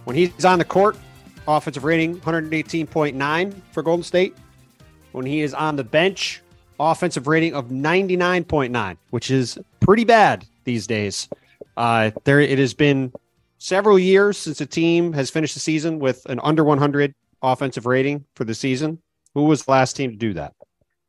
[0.06, 0.98] when he's on the court,
[1.48, 4.36] offensive rating 118.9 for Golden State.
[5.12, 6.42] When he is on the bench,
[6.80, 11.30] offensive rating of 99.9, which is pretty bad these days.
[11.78, 13.14] Uh, there, it has been
[13.60, 18.26] several years since a team has finished the season with an under 100 offensive rating
[18.34, 19.00] for the season.
[19.36, 20.56] Who was the last team to do that?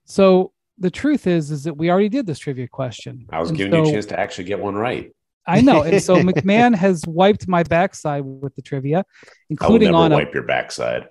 [0.05, 3.27] So the truth is, is that we already did this trivia question.
[3.31, 5.15] I was And giving so- you a chance to actually get one right.
[5.47, 5.83] I know.
[5.83, 9.05] And so MacMahon has wiped my backside with the trivia,
[9.49, 11.09] including on a, wipe your backside.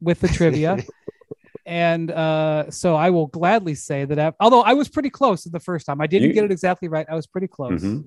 [0.00, 0.78] with the trivia.
[1.66, 5.60] and uh, so I will gladly say that, I, although I was pretty close the
[5.60, 7.06] first time, I didn't You- get it exactly right.
[7.08, 7.82] I was pretty close.
[7.82, 8.04] Mhm.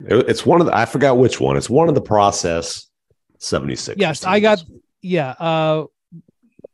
[0.00, 1.56] It's one of the, I forgot which one.
[1.56, 2.86] It's one of the process
[3.38, 3.98] 76.
[4.00, 4.62] Yes, I got,
[5.02, 5.30] yeah.
[5.32, 5.86] Uh,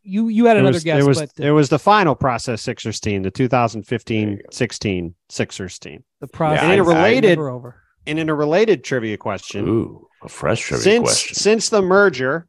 [0.05, 2.63] you you had It another was, guess, it was, but it was the final process
[2.63, 6.05] Sixers team, the 2015-16 Sixers team.
[6.21, 7.81] the process Yeah, I- in a related- over.
[8.07, 11.35] And in a related trivia question, Ooh, a fresh trivia since question.
[11.37, 12.47] since the merger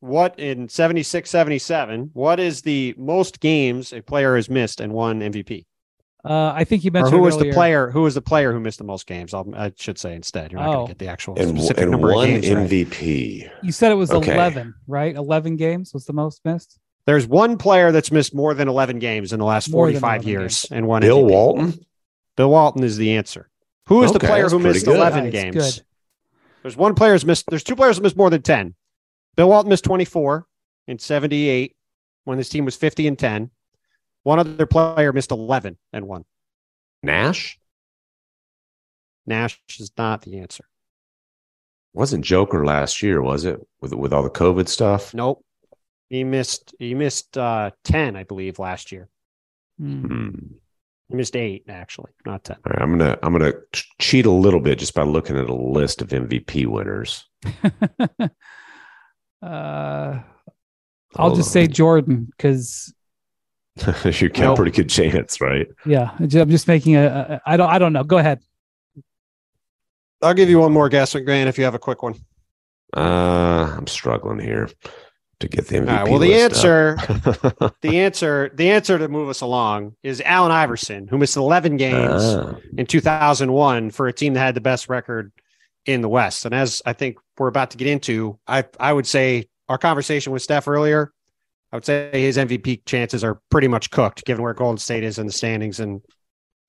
[0.00, 5.20] what in 76 77 what is the most games a player has missed and won
[5.20, 5.64] mvp
[6.26, 8.58] Uh, I think you or mentioned who was the player who was the player who
[8.60, 10.72] missed the most games I'll, i should say instead you're not Oh.
[10.72, 12.68] going to get the actual and, specific and number of one games right.
[12.68, 13.50] MVP.
[13.62, 14.34] You said it was Okay.
[14.34, 15.14] eleven, right?
[15.14, 16.78] Eleven games was the most missed.
[17.06, 20.28] there's one player that's missed more than 11 games in the last More 45 11
[20.28, 21.30] years and one Bill MVP.
[21.30, 21.86] Walton.
[22.36, 23.48] bill walton is the answer
[23.86, 24.96] who is the player who missed good.
[24.96, 25.84] 11 Nice, games good.
[26.62, 28.74] there's one player's missed there's two players that missed more than 10
[29.36, 30.44] bill walton missed 24
[30.88, 31.76] in 78
[32.24, 33.50] when his team was 50 and 10
[34.26, 36.24] one other player missed 11 and one
[37.02, 37.58] Nash
[39.26, 40.64] nash is not the answer
[41.94, 43.58] wasn't Joker last year, was it?
[43.80, 45.14] With with all the COVID stuff.
[45.14, 45.42] nope
[46.08, 49.08] he missed he missed uh 10 i believe last year
[49.78, 50.04] Hmm.
[50.06, 50.30] Hmm.
[51.08, 53.52] he missed eight actually not 10 All right, I'm gonna I'm gonna
[53.98, 57.24] cheat a little bit just by looking at a list of MVP winners.
[59.42, 60.20] uh,
[61.16, 62.94] I'll just say Jordan because
[64.04, 64.52] you got Nope.
[64.52, 65.66] a pretty good chance, right?
[65.84, 67.40] yeah, I'm just making a, a.
[67.50, 67.68] I don't.
[67.70, 68.04] I don't know.
[68.04, 68.40] Go ahead.
[70.22, 72.14] i'll give you one more guess grant if you have a quick one
[72.96, 74.70] Uh, I'm struggling here
[75.40, 75.88] to get the MVP.
[75.90, 76.96] All right, well the list answer
[77.82, 82.22] the answer the answer to move us along is Allen Iverson, who missed 11 games
[82.24, 85.32] Ah, in 2001 for a team that had the best record
[85.84, 86.46] in the West.
[86.46, 90.32] And as I think we're about to get into, I I would say our conversation
[90.32, 91.12] with Steph earlier,
[91.76, 95.18] I would say his MVP chances are pretty much cooked, given where Golden State is
[95.18, 96.00] in the standings and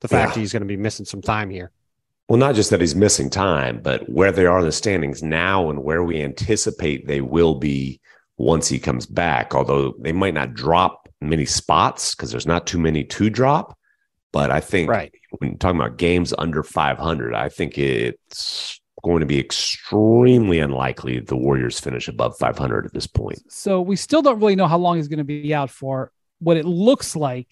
[0.01, 0.41] the fact Yeah.
[0.41, 1.71] he's going to be missing some time here.
[2.27, 5.69] well, not just that he's missing time, but where they are in the standings now
[5.69, 8.01] and where we anticipate they will be
[8.37, 9.55] once he comes back.
[9.55, 13.77] Although they might not drop many spots because there's not too many to drop.
[14.33, 15.15] But I think Right.
[15.39, 18.76] when you're talking about games under 500, I think it's
[19.07, 23.51] going to be extremely unlikely the Warriors finish above 500 at this point.
[23.51, 26.11] So we still don't really know how long he's going to be out for.
[26.39, 27.51] What it looks like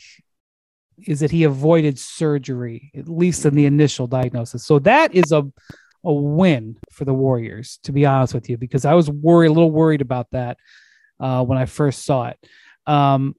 [1.05, 4.65] is that he avoided surgery, at least in the initial diagnosis.
[4.65, 5.45] So that is a
[6.05, 9.53] a win for the Warriors, to be honest with you, because I was worried, a
[9.53, 10.57] little worried about that
[11.19, 12.37] uh, when I first saw it.
[12.85, 13.35] Um,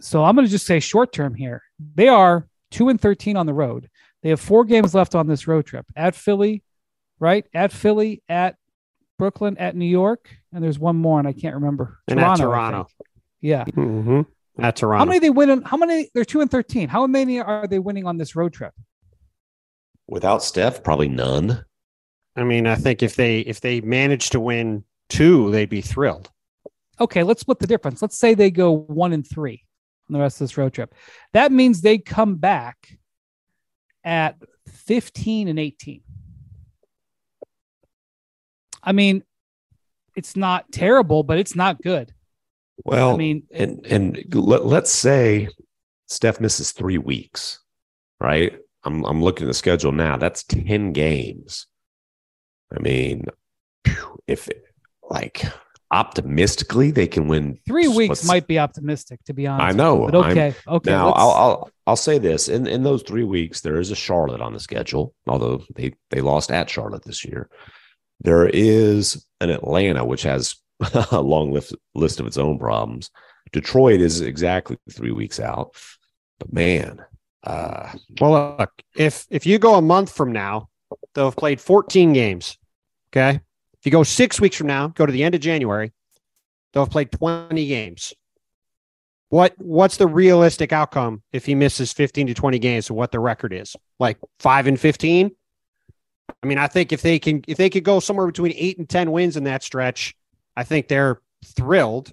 [0.00, 1.62] so I'm going to just say short term here.
[1.94, 3.88] They are two and 13 on the road.
[4.22, 6.62] They have four games left on this road trip at Philly,
[7.20, 7.44] right?
[7.54, 8.56] At Philly, at
[9.18, 11.98] Brooklyn, at New York, and there's one more, and I can't remember.
[12.08, 12.86] And at Toronto.
[13.40, 13.64] Yeah.
[13.64, 14.22] Mm-hmm.
[14.62, 14.98] At Toronto.
[14.98, 15.50] How many they win?
[15.50, 16.10] in- How many?
[16.14, 16.88] They're two and 13.
[16.88, 18.72] How many are they winning on this road trip?
[20.08, 21.64] Without Steph, probably none.
[22.36, 26.30] I mean, I think if they if they manage to win two, they'd be thrilled.
[27.00, 28.00] okay, let's split the difference.
[28.02, 29.64] Let's say they go one and three
[30.08, 30.94] on the rest of this road trip.
[31.32, 32.98] That means they come back
[34.04, 34.36] at
[34.68, 36.02] 15 and 18.
[38.86, 39.24] I mean,
[40.14, 42.14] it's not terrible, but it's not good.
[42.84, 45.48] Well, I mean, and and let, let's say
[46.06, 47.60] Steph misses three weeks,
[48.20, 48.56] right?
[48.84, 50.16] I'm I'm looking at the schedule now.
[50.16, 51.66] That's ten games.
[52.74, 53.26] I mean,
[54.26, 54.48] if
[55.02, 55.44] like
[55.90, 59.66] optimistically they can win three weeks might be optimistic, to be honest.
[59.66, 60.06] I know.
[60.06, 60.90] But okay, okay.
[60.90, 64.40] now I'll, I'll I'll say this in in those three weeks there is a Charlotte
[64.40, 67.48] on the schedule, although they they lost at Charlotte this year.
[68.20, 70.56] There is an Atlanta which has
[71.10, 73.10] a long list list of its own problems.
[73.52, 75.76] Detroit is exactly three weeks out,
[76.38, 77.00] but man,
[77.44, 80.68] uh, Well, look, if if you go a month from now,
[81.14, 82.58] they'll have played 14 games.
[83.10, 83.40] Okay.
[83.78, 85.92] If you go six weeks from now, go to the end of January,
[86.72, 88.12] they'll have played 20 games.
[89.28, 93.20] What what's the realistic outcome if he misses 15 to 20 games and what the
[93.20, 93.76] record is?
[93.98, 95.30] Like five and 15?
[96.42, 98.88] I mean, I think if they can if they could go somewhere between eight and
[98.88, 100.14] 10 wins in that stretch,
[100.56, 102.12] I think they're thrilled.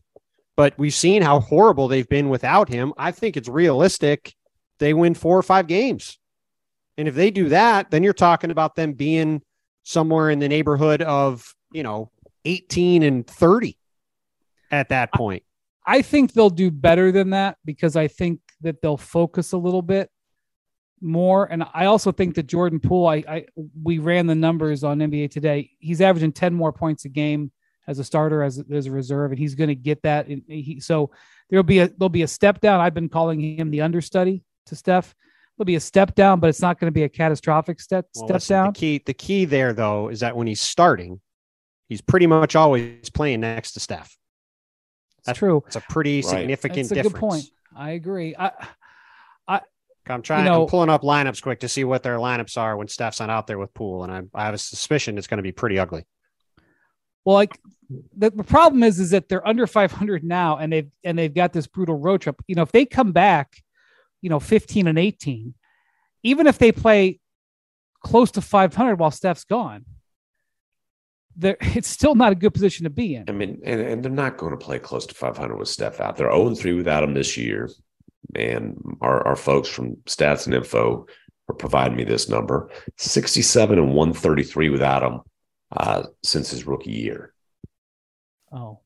[0.56, 2.94] But we've seen how horrible they've been without him.
[2.98, 4.36] I think it's realistic
[4.80, 6.20] they win four or five games.
[6.98, 9.42] And if they do that, then you're talking about them being
[9.84, 12.12] somewhere in the neighborhood of, you know,
[12.46, 13.78] 18 and 30
[14.72, 15.44] at that point.
[15.86, 19.82] I think they'll do better than that because I think that they'll focus a little
[19.82, 20.10] bit
[21.04, 21.46] more.
[21.46, 23.46] And I also think that Jordan Poole, I, I
[23.82, 25.72] we ran the numbers on NBA today.
[25.80, 27.52] He's averaging 10 more points a game
[27.88, 30.28] as a starter, as, as a reserve, and he's going to get that.
[30.28, 31.12] And he, so
[31.50, 32.80] there'll be a there'll be a step down.
[32.80, 35.14] I've been calling him the understudy to Steph.
[35.58, 38.28] There'll be a step down, but it's not going to be a catastrophic step Well,
[38.28, 38.68] step listen, down.
[38.74, 41.22] The key, the key there though is that when he's starting,
[41.90, 44.18] he's pretty much always playing next to Steph.
[45.28, 45.64] It's true.
[45.68, 46.26] It's a pretty Right.
[46.26, 47.14] significant That's a difference.
[47.14, 47.46] good point.
[47.76, 48.36] I agree.
[48.38, 48.52] I,
[50.08, 50.46] I'm trying.
[50.46, 53.30] know- I'm pulling up lineups quick to see what their lineups are when Steph's not
[53.30, 55.80] out there with Poole, and I, I have a suspicion it's going to be pretty
[55.80, 56.06] ugly.
[57.26, 57.58] Well, like
[58.18, 61.54] the, the problem is, is that they're under 500 now, and they've and they've got
[61.54, 62.42] this brutal road trip.
[62.48, 63.64] You know, if they come back,
[64.22, 65.54] you know, 15 and 18,
[66.24, 67.20] even if they play
[68.04, 69.86] close to 500 while Steph's gone,
[71.36, 73.26] they're, it's still not a good position to be in.
[73.28, 76.18] I mean, and, and they're not going to play close to 500 with Steph out.
[76.18, 77.70] They're 0 3 without him this year.
[78.36, 81.06] And our, our folks from Stats and Info
[81.50, 85.20] are providing me this number 67 and 133 without him
[85.76, 87.34] uh, since his rookie year.
[88.52, 88.80] Oh,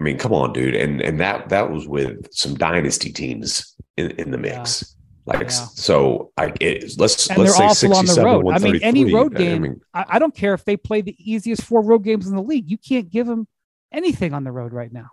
[0.00, 0.74] I mean, come on, dude.
[0.74, 4.96] And and that that was with some dynasty teams in, in the mix.
[5.26, 5.48] Like Yeah.
[5.50, 8.48] so, I it, let's And let's they're say also on the 67, road.
[8.52, 9.14] I mean, any 133.
[9.14, 12.00] road I game- mean, I, I don't care if they play the easiest four road
[12.00, 12.68] games in the league.
[12.68, 13.46] You can't give them
[13.92, 15.08] anything on the road right now.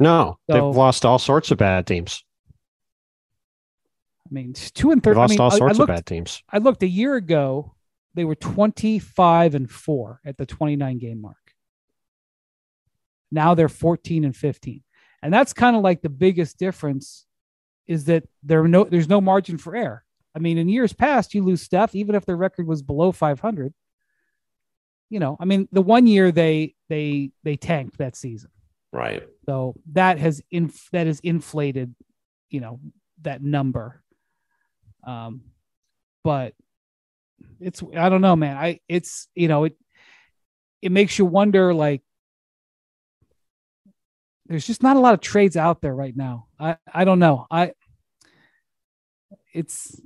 [0.00, 2.24] No, So- they've lost all sorts of bad teams.
[4.34, 5.16] I mean, two and They've.
[5.16, 6.42] I lost mean, all I- I sorts looked- of bad teams.
[6.50, 7.74] I looked a year ago,
[8.14, 11.36] they were 25 and 4 at the 29 game mark.
[13.30, 14.82] Now they're 14 and 15.
[15.22, 17.26] And that's kind of like the biggest difference
[17.86, 20.04] is that there are no there's no margin for error.
[20.34, 23.72] I mean, in years past, you lose Steph, even if their record was below 500.
[25.10, 28.50] You know, I mean, the one year they they they tanked that season.
[28.92, 29.22] right.
[29.46, 31.94] So that has inf- that has inflated,
[32.50, 32.80] you know,
[33.22, 34.02] that number.
[35.06, 35.42] Um,
[36.22, 36.54] but
[37.60, 38.56] it's I don't know, man.
[38.56, 39.76] I it's you know it
[40.82, 42.02] it makes you wonder like
[44.46, 46.46] there's just not a lot of trades out there right now.
[46.58, 47.46] I I don't know.
[47.50, 47.72] I
[49.52, 50.00] it's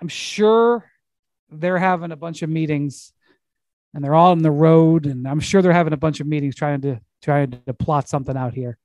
[0.00, 0.90] I'm sure
[1.50, 3.12] they're having a bunch of meetings
[3.94, 6.54] and they're all on the road and I'm sure they're having a bunch of meetings
[6.54, 8.78] trying to trying to plot something out here.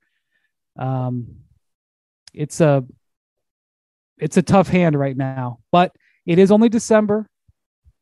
[0.78, 1.36] Um
[2.32, 2.84] it's a
[4.18, 5.94] it's a tough hand right now, but
[6.26, 7.28] it is only December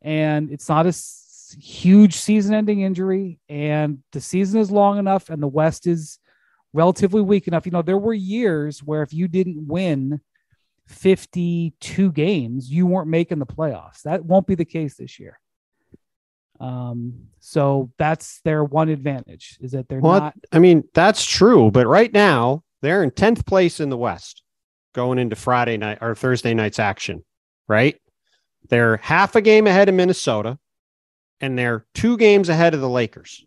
[0.02, 5.30] and it's not a s- huge season ending injury and the season is long enough
[5.30, 6.18] and the West is
[6.72, 7.66] relatively weak enough.
[7.66, 10.20] You know, there were years where if you didn't win
[10.86, 14.02] 52 games, you weren't making the playoffs.
[14.02, 15.38] That won't be the case this year.
[16.58, 21.70] Um, so that's their one advantage is that they're Well, not I mean, that's true,
[21.70, 24.42] but right now they're in 10th place in the West
[24.95, 27.24] going into Friday night or Thursday night's action,
[27.68, 27.97] right?
[28.68, 30.59] They're half a game ahead of Minnesota
[31.41, 33.45] and they're two games ahead of the Lakers.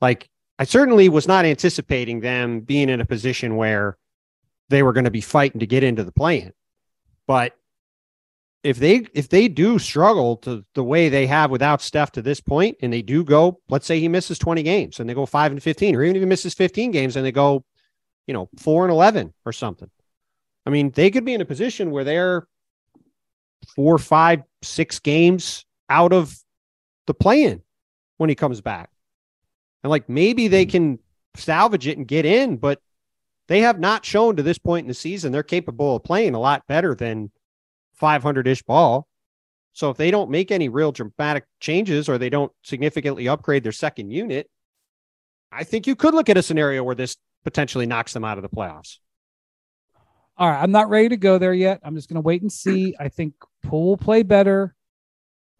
[0.00, 0.28] Like,
[0.58, 3.96] I certainly was not anticipating them being in a position where
[4.68, 6.52] they were going to be fighting to get into the play in.
[7.26, 7.54] But
[8.62, 12.40] if they if they do struggle to the way they have without Steph to this
[12.40, 15.52] point, and they do go, let's say he misses 20 games and they go five
[15.52, 17.64] and 15, or even if he misses 15 games and they go,
[18.26, 19.90] you know, four and 11 or something.
[20.66, 22.46] I mean, they could be in a position where they're
[23.74, 26.36] four, five, six games out of
[27.06, 27.62] the play in
[28.16, 28.90] when he comes back.
[29.82, 30.70] And like maybe they mm-hmm.
[30.70, 30.98] can
[31.34, 32.80] salvage it and get in, but
[33.48, 36.40] they have not shown to this point in the season they're capable of playing a
[36.40, 37.30] lot better than
[37.94, 39.06] 500 ish ball.
[39.72, 43.72] So if they don't make any real dramatic changes or they don't significantly upgrade their
[43.72, 44.48] second unit,
[45.50, 48.42] I think you could look at a scenario where this potentially knocks them out of
[48.42, 48.98] the playoffs.
[50.36, 51.80] All right, I'm not ready to go there yet.
[51.82, 52.94] I'm just going to wait and see.
[52.98, 54.74] I think Poole will play better.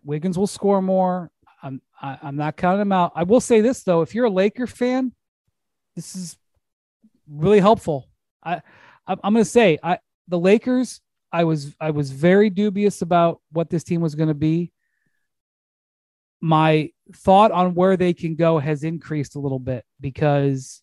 [0.04, 1.30] Wiggins will score more.
[1.62, 3.12] I'm I, am i am not counting him out.
[3.14, 5.12] I will say this though: if you're a Laker fan,
[5.94, 6.36] this is
[7.28, 8.08] really helpful.
[8.42, 8.62] I
[9.06, 9.98] I'm going to say I
[10.28, 11.00] the Lakers.
[11.30, 14.72] I was I was very dubious about what this team was going to be.
[16.40, 20.82] My thought on where they can go has increased a little bit because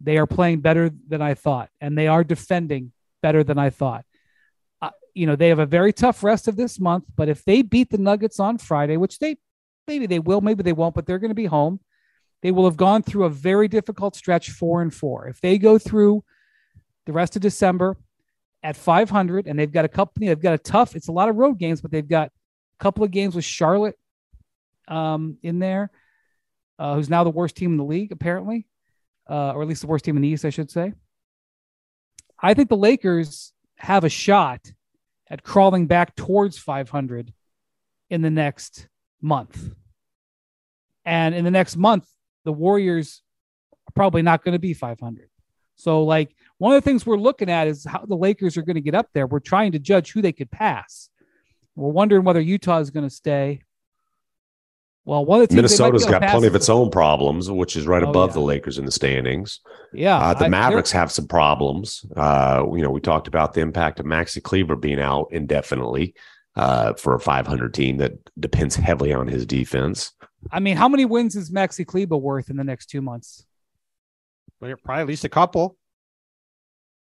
[0.00, 2.92] they are playing better than I thought, and they are defending
[3.22, 4.04] better than I thought.
[4.80, 7.62] Uh, you know, they have a very tough rest of this month, but if they
[7.62, 9.36] beat the Nuggets on Friday, which they
[9.86, 11.80] maybe they will, maybe they won't, but they're going to be home.
[12.42, 15.26] They will have gone through a very difficult stretch, four and four.
[15.26, 16.22] If they go through
[17.06, 17.96] the rest of December
[18.62, 20.94] at 500, and they've got a couple, they've got a tough.
[20.94, 23.96] It's a lot of road games, but they've got a couple of games with Charlotte
[24.86, 25.90] um, in there,
[26.78, 28.68] uh, who's now the worst team in the league, apparently
[29.28, 30.92] uh, or at least the worst team in the East, I should say.
[32.40, 34.72] I think the Lakers have a shot
[35.30, 37.32] at crawling back towards 500
[38.10, 38.88] in the next
[39.20, 39.74] month.
[41.04, 42.06] And in the next month,
[42.44, 43.22] the Warriors
[43.88, 45.28] are probably not going to be 500.
[45.76, 48.74] So, like, one of the things we're looking at is how the Lakers are going
[48.74, 49.26] to get up there.
[49.26, 51.08] We're trying to judge who they could pass.
[51.76, 53.62] We're wondering whether Utah is going to stay
[55.08, 58.10] well, one of the Minnesota's got plenty of its own problems, which is right oh,
[58.10, 58.34] above yeah.
[58.34, 59.60] the Lakers in the standings.
[59.94, 62.04] Yeah, uh, the I, Mavericks have some problems.
[62.14, 66.14] Uh, you know, we talked about the impact of Maxi Kleber being out indefinitely
[66.56, 70.12] uh, for a 500 team that depends heavily on his defense.
[70.52, 73.46] I mean, how many wins is Maxi Kleber worth in the next two months?
[74.60, 75.78] Well, probably at least a couple.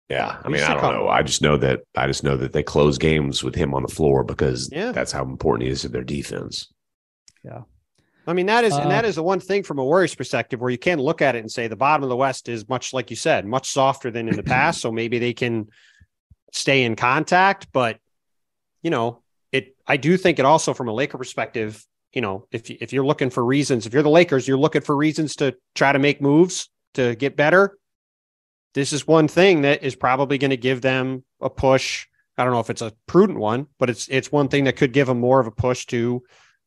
[0.09, 1.07] Yeah, I mean, I don't know.
[1.07, 3.87] I just know that I just know that they close games with him on the
[3.87, 4.91] floor because yeah.
[4.91, 6.71] that's how important he is to their defense.
[7.43, 7.61] Yeah.
[8.27, 10.59] I mean, that is, uh, and that is the one thing from a Warriors perspective
[10.59, 12.93] where you can look at it and say the bottom of the West is much
[12.93, 14.81] like you said, much softer than in the past.
[14.85, 15.69] So maybe they can
[16.51, 17.67] stay in contact.
[17.71, 17.97] But,
[18.81, 19.21] you know,
[19.51, 23.05] it, I do think it also from a Laker perspective, you know, if, if you're
[23.05, 26.21] looking for reasons, if you're the Lakers, you're looking for reasons to try to make
[26.21, 27.77] moves to get better.
[28.73, 32.07] This is one thing that is probably going to give them a push.
[32.37, 34.93] I don't know if it's a prudent one, but it's, it's one thing that could
[34.93, 36.23] give them more of a push to,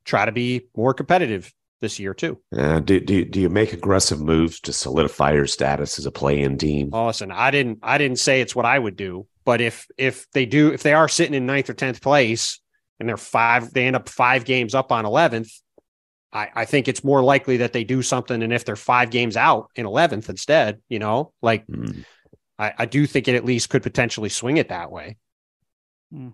[0.09, 2.41] try to be more competitive this year too.
[2.57, 6.59] Uh, do, do do you make aggressive moves to solidify your status as a play-in
[6.59, 6.91] team?
[6.93, 10.27] Oh, listen, I didn't I didn't say it's what I would do, but if if
[10.33, 12.61] they do if they are sitting in ninth or tenth place
[12.99, 15.53] and they're five they end up five games up on eleventh,
[16.33, 18.43] I I think it's more likely that they do something.
[18.43, 22.05] And if they're five games out in eleventh instead, you know, like mm.
[22.59, 25.17] I I do think it at least could potentially swing it that way.
[26.13, 26.33] Mm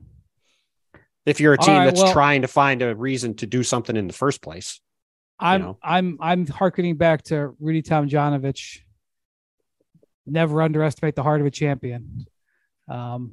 [1.26, 3.96] if you're a team right, that's well, trying to find a reason to do something
[3.96, 4.80] in the first place.
[5.38, 5.78] I'm you know?
[5.82, 8.80] I'm I'm harkening back to Rudy Tomjanovich.
[10.26, 12.26] Never underestimate the heart of a champion.
[12.88, 13.32] Um,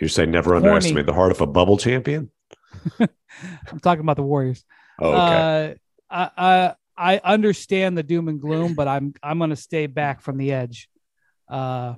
[0.00, 2.30] You're saying never underestimate the heart of a bubble champion.
[3.00, 4.64] I'm talking about the Warriors.
[4.98, 5.78] Oh, okay.
[6.10, 9.86] Uh, I, I I understand the doom and gloom, but I'm I'm going to stay
[9.86, 10.88] back from the edge.
[11.48, 11.94] Uh,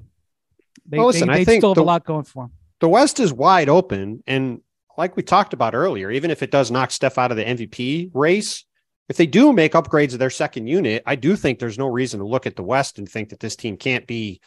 [0.86, 2.52] they, well, listen, they, they I think still have the, a lot going for them.
[2.80, 4.62] The West is wide open, and
[4.98, 8.10] like we talked about earlier, even if it does knock Steph out of the MVP
[8.12, 8.64] race,
[9.08, 12.18] if they do make upgrades to their second unit, I do think there's no reason
[12.18, 14.40] to look at the West and think that this team can't be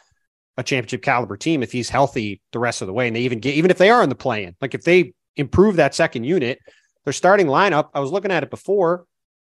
[0.58, 3.08] a championship caliber team if he's healthy the rest of the way.
[3.08, 5.78] And they even get, even if they are in the play-in, like if they improve
[5.78, 6.60] that second unit,
[7.06, 9.06] their starting lineup, I was looking at it before,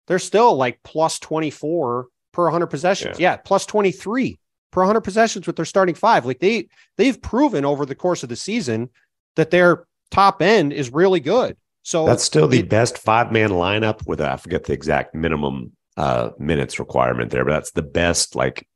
[0.07, 3.19] they're still like plus 24 per 100 possessions.
[3.19, 4.39] Yeah, yeah plus 23
[4.71, 6.25] per 100 possessions with their starting five.
[6.25, 8.89] Like they they've proven over the course of the season
[9.35, 11.57] that they're top end is really good.
[11.81, 15.73] So that's still the it, best five man lineup with I forget the exact minimum
[15.97, 18.67] uh, minutes requirement there, but that's the best like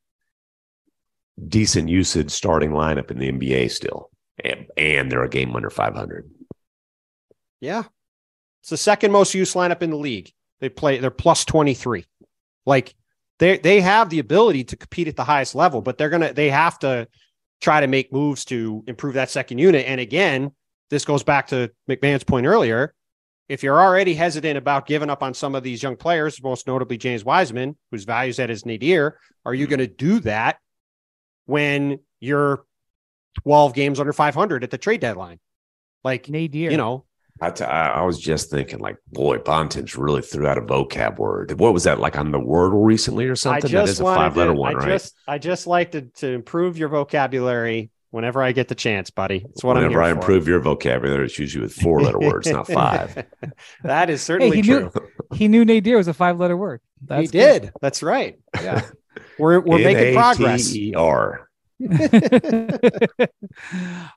[1.46, 4.10] decent usage starting lineup in the NBA still,
[4.44, 6.28] and, and they're a game under 500.
[7.60, 7.84] Yeah,
[8.60, 10.30] it's the second most used lineup in the league.
[10.60, 12.04] They play they're plus 23.
[12.66, 12.94] Like
[13.38, 16.50] they they have the ability to compete at the highest level, but they're gonna they
[16.50, 17.08] have to
[17.60, 19.86] try to make moves to improve that second unit.
[19.86, 20.52] And again,
[20.90, 22.94] this goes back to MacMahon's point earlier.
[23.48, 26.98] If you're already hesitant about giving up on some of these young players, most notably
[26.98, 29.70] James Wiseman, whose value at his nadir, are you mm-hmm.
[29.76, 30.58] going to do that
[31.46, 32.64] when you're
[33.44, 35.38] 12 games under 500 at the trade deadline?
[36.04, 36.70] Like, Nadir.
[36.70, 37.04] you know,
[37.40, 41.18] I, t- I I was just thinking, like, boy, Bontemps really threw out a vocab
[41.18, 41.58] word.
[41.58, 43.58] What was that, like on the Wordle recently or something?
[43.58, 44.88] I that just is a five letter to- one, I right?
[44.88, 49.44] just, I just like to, to improve your vocabulary whenever I get the chance, buddy.
[49.50, 50.20] It's what Whenever I'm I here for.
[50.20, 53.24] improve your vocabulary, it's usually with four letter words, not five.
[53.82, 54.90] that is Hey, certainly he true.
[54.94, 56.80] knew he knew nadir was a five letter word.
[57.04, 57.62] That's he good.
[57.62, 57.72] did.
[57.80, 58.38] That's right.
[58.54, 58.82] Yeah.
[59.38, 60.68] We're we're making progress.
[60.68, 61.48] N-A-T-E-R.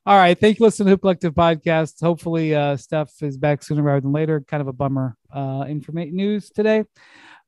[0.06, 0.40] All right.
[0.40, 2.02] Thank you, for listening to Hoop Collective podcast.
[2.02, 4.42] Hopefully, uh, Steph is back sooner rather than later.
[4.42, 6.86] Kind of a bummer uh, information news today.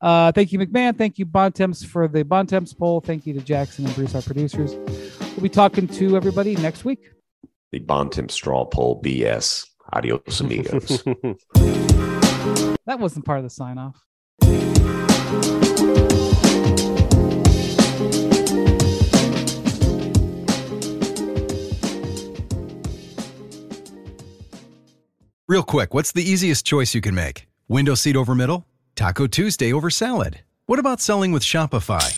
[0.02, 0.98] Uh, thank you, MacMahon.
[0.98, 3.00] Thank you, Bontemps, for the Bontemps poll.
[3.02, 4.76] Thank you to Jackson and Bruce, our producers.
[5.44, 7.12] We'll be talking to everybody next week.
[7.74, 9.66] The Bontemps straw poll BS.
[9.92, 11.04] Adios, amigos.
[12.86, 14.06] That wasn't part of the sign off.
[25.48, 27.48] Real quick, what's the easiest choice you can make?
[27.68, 28.66] Window seat over middle?
[28.96, 30.40] Taco Tuesday over salad?
[30.68, 32.18] What about selling with Shopify?